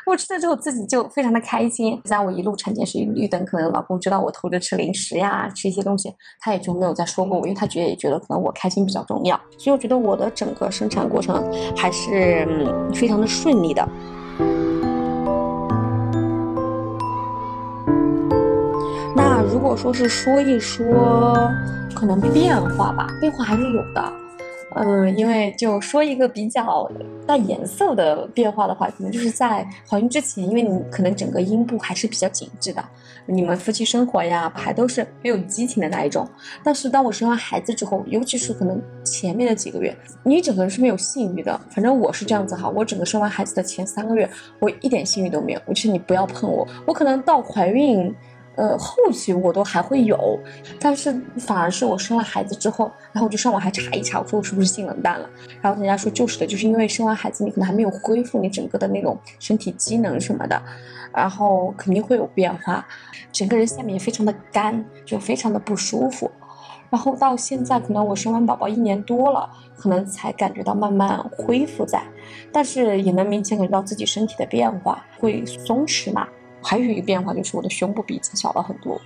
[0.05, 1.97] 我吃了之后自己就非常的开心。
[2.03, 9.39] 在我一路产检是绿灯，可能老公知道我偷着吃零食呀，吃一些东西，他也就没有再说过我，因为他觉得也觉得可能我开心比较重要。
[9.57, 11.41] 所以我觉得我的整个生产过程
[11.73, 12.45] 还是
[12.93, 13.87] 非常的顺利的。
[19.67, 21.51] 果说是说一说，
[21.93, 24.13] 可能变化吧，变化还是有的。
[24.75, 26.89] 嗯，因为就说一个比较
[27.25, 32.81] 带颜色的变化的话，可能就是在怀孕之前，因为你可能整个阴部还是比较紧致的，
[33.25, 36.25] 你们夫妻生活呀，还都是没有激情的那一种。
[36.63, 39.93] 但是当我生完孩子之后，尤其是可能前面的几个月，
[40.23, 41.59] 你整个人是没有性欲的。
[41.69, 45.61] 反正我是这样子哈，我整个生完孩子的前三个月，我一点性欲都没有。
[45.65, 48.15] 我是你不要碰我，我可能到怀孕。
[48.57, 50.17] 呃，后期我都还会有，
[50.79, 55.29] 但是反而是我生了孩子之后，然后我就上网还查一查，我说我是不是性冷淡了？
[55.61, 60.59] 然后人家说就是的，就是因为生完孩子你可能还没有恢复你整个的那种身体机能什么的，
[61.13, 62.83] 然后肯定会有变化，
[63.31, 66.29] 整个人下面也非常的干，就非常的不舒服。
[66.89, 69.47] 然后到现在可能我生完宝宝一年多了，
[69.77, 72.01] 可能才感觉到慢慢恢复在，
[72.51, 76.27] 但是也能明显感觉到自己身体的变化，会松弛嘛。
[76.67, 78.99] 还有一个变化就是我的胸部比以前小了很多，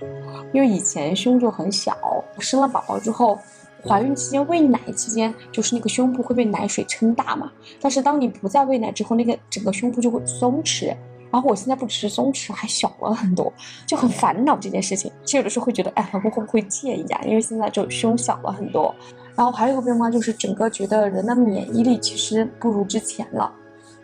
[0.52, 1.96] 因为以前胸就很小，
[2.40, 3.38] 生了宝宝之后，
[3.86, 7.52] 怀孕期间喂奶期间，就是那个胸部会被奶水撑大嘛。
[7.80, 10.92] 但是当你不再喂奶之后，那个整个胸部就会松弛。
[11.30, 13.50] 然后我现在不只是松弛，还小了很多，
[13.86, 15.10] 就很烦恼这件事情。
[15.24, 17.20] 其实有的时候会觉得，哎，老公会不会介意啊？
[17.24, 18.92] 因为现在就胸小了很多。
[19.36, 23.50] 然后还有一个变化就是整个觉得人的免疫力其实不如之前了。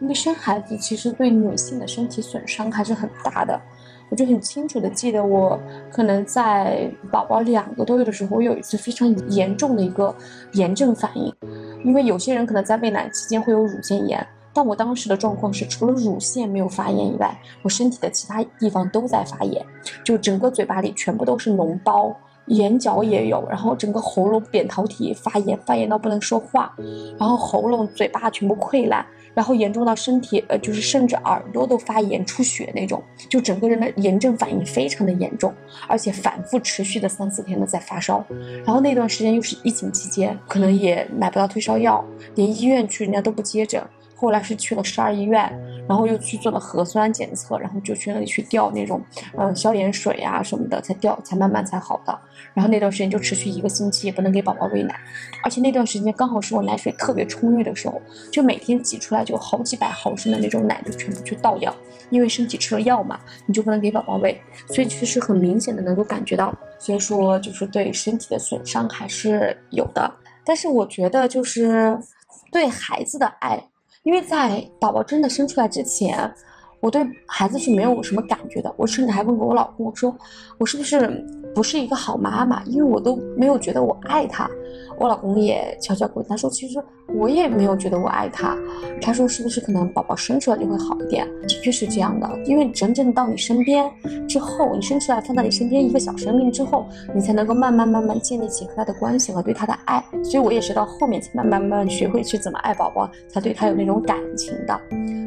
[0.00, 3.60] 因为生孩子其实对女性的身体损伤还是很大的，
[4.10, 5.58] 我就很清楚的记得，我
[5.90, 10.14] 可能在宝宝两个多月的时候，我有一次非常严重的一个
[10.52, 11.34] 炎症反应。
[11.84, 19.64] 因为有些人可能在喂奶期间会有乳腺炎，但我当时的状况是，除了乳腺没有发炎以外，我身体的其他地方都在发炎，
[20.04, 22.14] 就整个嘴巴里全部都是脓包，
[22.46, 26.74] 眼角也有，然后整个喉咙扁桃体发炎，发炎到不能说话，
[27.18, 29.04] 然后喉咙、嘴巴全部溃烂，
[29.38, 35.54] 然后严重到身体，呃，就是甚至耳朵都发炎出血那种，就整个人的炎症反应非常的严重，
[35.86, 38.26] 而且反复持续的三四天的在发烧，
[38.64, 43.80] 然后那段时间又是疫情期间，可能也买不到退烧药，连医院去人家都不接诊。
[44.20, 45.48] 后来是去了十二医院，
[45.88, 49.00] 然后又去做了核酸检测，然后就去那里去吊那种，
[49.36, 52.18] 嗯，消炎水啊什么的，才吊，才慢慢才好的。
[52.52, 54.98] 然后那段时间就持续一个星期，也不能给宝宝喂奶，
[55.44, 58.02] 而且那段时间刚好是我奶水特别充裕的时候，
[58.32, 61.72] 就每天挤出来就好几百毫升的那种奶，就全部去倒掉。
[62.10, 70.10] 因为身体吃了药嘛，你就不能给宝宝喂，所以其实很明显的能够感觉到，所以说就是对身体的损伤还是有的。
[70.44, 71.96] 但是我觉得就是
[72.50, 73.62] 对孩子的爱。
[74.08, 76.18] 因为在宝宝真的生出来之前，
[76.80, 78.74] 我对孩子是没有什么感觉的。
[78.78, 80.16] 我甚至还问过我老公，我说
[80.56, 81.22] 我是不是
[81.58, 82.62] 不是一个好妈妈？
[82.66, 84.48] 因为我都没有觉得我爱他。
[84.96, 88.56] 我老公也悄悄跟他说，其实我也没有觉得我爱他。
[89.00, 91.26] 他说是不是可能宝宝生出来就会好一点？
[91.42, 93.90] 的确是这样的，因为真正到你身边
[94.28, 100.00] 之后，你生出来放在你身边一个小生命之后，你才能够慢慢慢慢建立起和他的关系和对他的爱。
[100.22, 104.80] 所以我也是到后面才慢慢慢慢学会去怎么爱宝宝，才对他有那种感情的。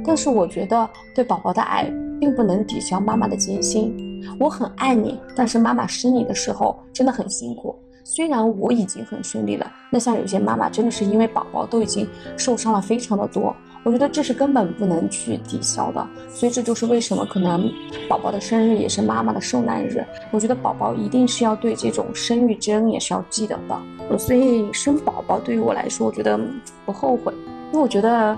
[0.05, 4.07] 但是我觉得对宝宝的爱并不能抵消妈妈的艰辛。
[4.39, 7.75] 我很爱你，但是妈妈生你的时候真的很辛苦。
[8.03, 16.05] 虽然我已经很顺利了，那像有些妈妈真的是因为宝宝都已经受伤了非常的多，我觉得这是根本不能去抵消的。
[16.33, 17.71] 所以这就是为什么可能
[18.09, 20.03] 宝宝的生日也是妈妈的受难日。
[20.31, 24.17] 我觉得宝宝一定是要对这种生育之恩也是要记得的。
[24.17, 26.37] 所以生宝宝对于我来说，我觉得
[26.85, 27.31] 不后悔，
[27.71, 28.35] 因为我觉得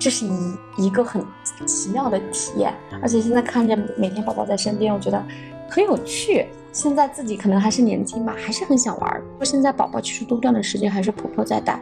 [0.00, 1.22] 这是一一个很
[1.66, 2.72] 奇妙的体验，
[3.02, 5.22] 而且现在看见每天宝宝在身边，我觉得
[5.68, 6.46] 很有趣。
[6.72, 9.22] 现在自己可能还是年轻吧，还是很想玩。
[9.42, 11.78] 现在宝宝其实多段的时间还是婆婆在带。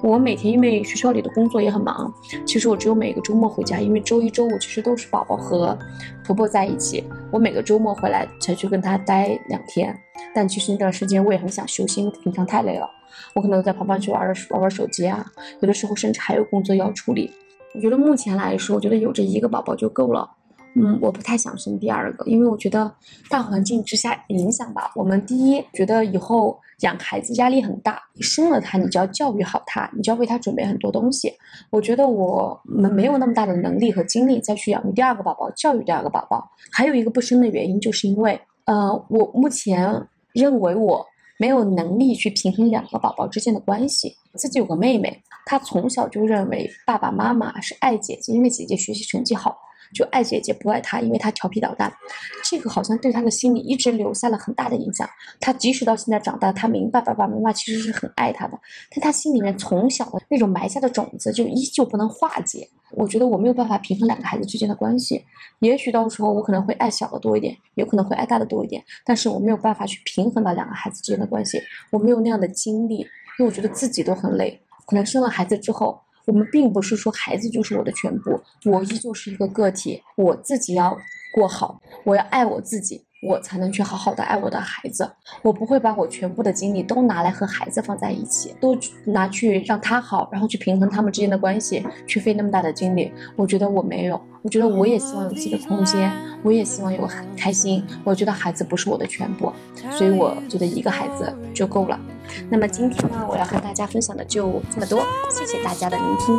[0.00, 2.10] 我每天因为学校里的工作也很忙，
[2.46, 5.76] 其实我只有每个周末回家，因为周一周五其实都是宝宝和
[6.24, 7.04] 婆婆在一起。
[7.30, 9.94] 我每个周末回来才去跟她待两天。
[10.34, 12.88] 但其实那段时间我也很想休息，因为平常太累了。
[13.34, 15.26] 我可能在旁边去玩玩玩手机啊，
[15.60, 17.30] 有的时候甚至还有工作要处理。
[17.74, 20.28] 我觉得目前来说，我觉得有这一个宝宝就够了。
[20.74, 22.92] 嗯，我不太想生第二个，因为我觉得
[23.28, 24.92] 大环境之下影响吧。
[24.94, 31.32] 我们第一觉得以后养孩子压力很大，生了他你就要教育好他，你就要为他准备很多东西。
[31.70, 36.48] 我觉得我们没有那么大的能力和精力再去养育第二个宝宝，教育第二个宝宝。
[36.70, 41.04] 还有一个不生的原因，就是因为呃，我目前认为我
[41.38, 44.14] 没有能力去平衡两个宝宝之间的关系。
[44.34, 49.56] 自己有个妹妹，他从小就认为爸爸妈妈是爱姐姐，因为姐姐学习成绩好。
[49.94, 51.90] 就爱姐姐不爱他，因为他调皮捣蛋，
[52.44, 55.08] 这个好像对他的心里一直留下了很大的影响。
[55.40, 58.58] 他即使到现在长大，他明白爸爸妈妈其实是很爱他的，
[58.90, 62.68] 但他心里面从小的那种埋下的种子就依旧不能化解。
[62.90, 65.24] 我觉得我没有办法平衡两个孩子之间的关系，
[65.60, 71.58] 也许到时候我可能会爱小的多一点，有可能会爱大的多一点，但是我没有办法去平衡到两个孩子之间的关系，
[71.90, 73.06] 我没有那样的精力，因
[73.38, 76.00] 为我觉得自己都很累，可能生了孩子之后。
[76.26, 80.94] 我们并不是说孩子就是我的全部，我依旧是一个个体，我自己要
[81.32, 83.02] 过好，我要爱我自己。
[83.20, 85.10] 我才能去好好的爱我的孩子，
[85.42, 93.12] 我不会把我全部的精力都拿来和孩子放在一起，都拿去让他好，然后去平衡他们之间的关系，去费那么大的精力。
[93.34, 96.12] 我觉得我没有，我觉得我也希望有自己的空间，
[96.44, 97.84] 我也希望有很开心。
[98.04, 99.52] 我觉得孩子不是我的全部，
[99.90, 101.98] 所以我觉得一个孩子就够了。
[102.48, 106.38] 那么今天呢，我要和大家分享的就这么多，谢谢大家的聆听。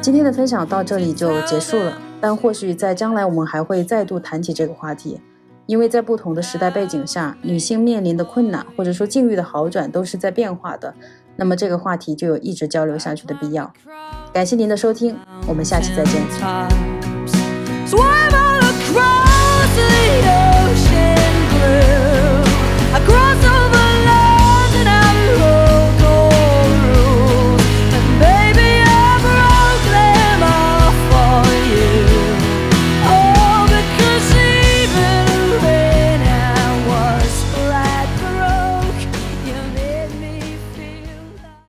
[0.00, 5.20] 今天的分享到这里就结束了，但或许在将来我们还会再度谈起这个话题，
[5.66, 10.92] 因为在不同的时代背景下，女性面临的困难或者说境遇的好转都是在变化的，
[11.36, 13.72] 那么这个话题就有一直交流下去的必要。
[14.32, 15.16] 感谢您的收听，
[15.46, 16.91] 我们下期再见。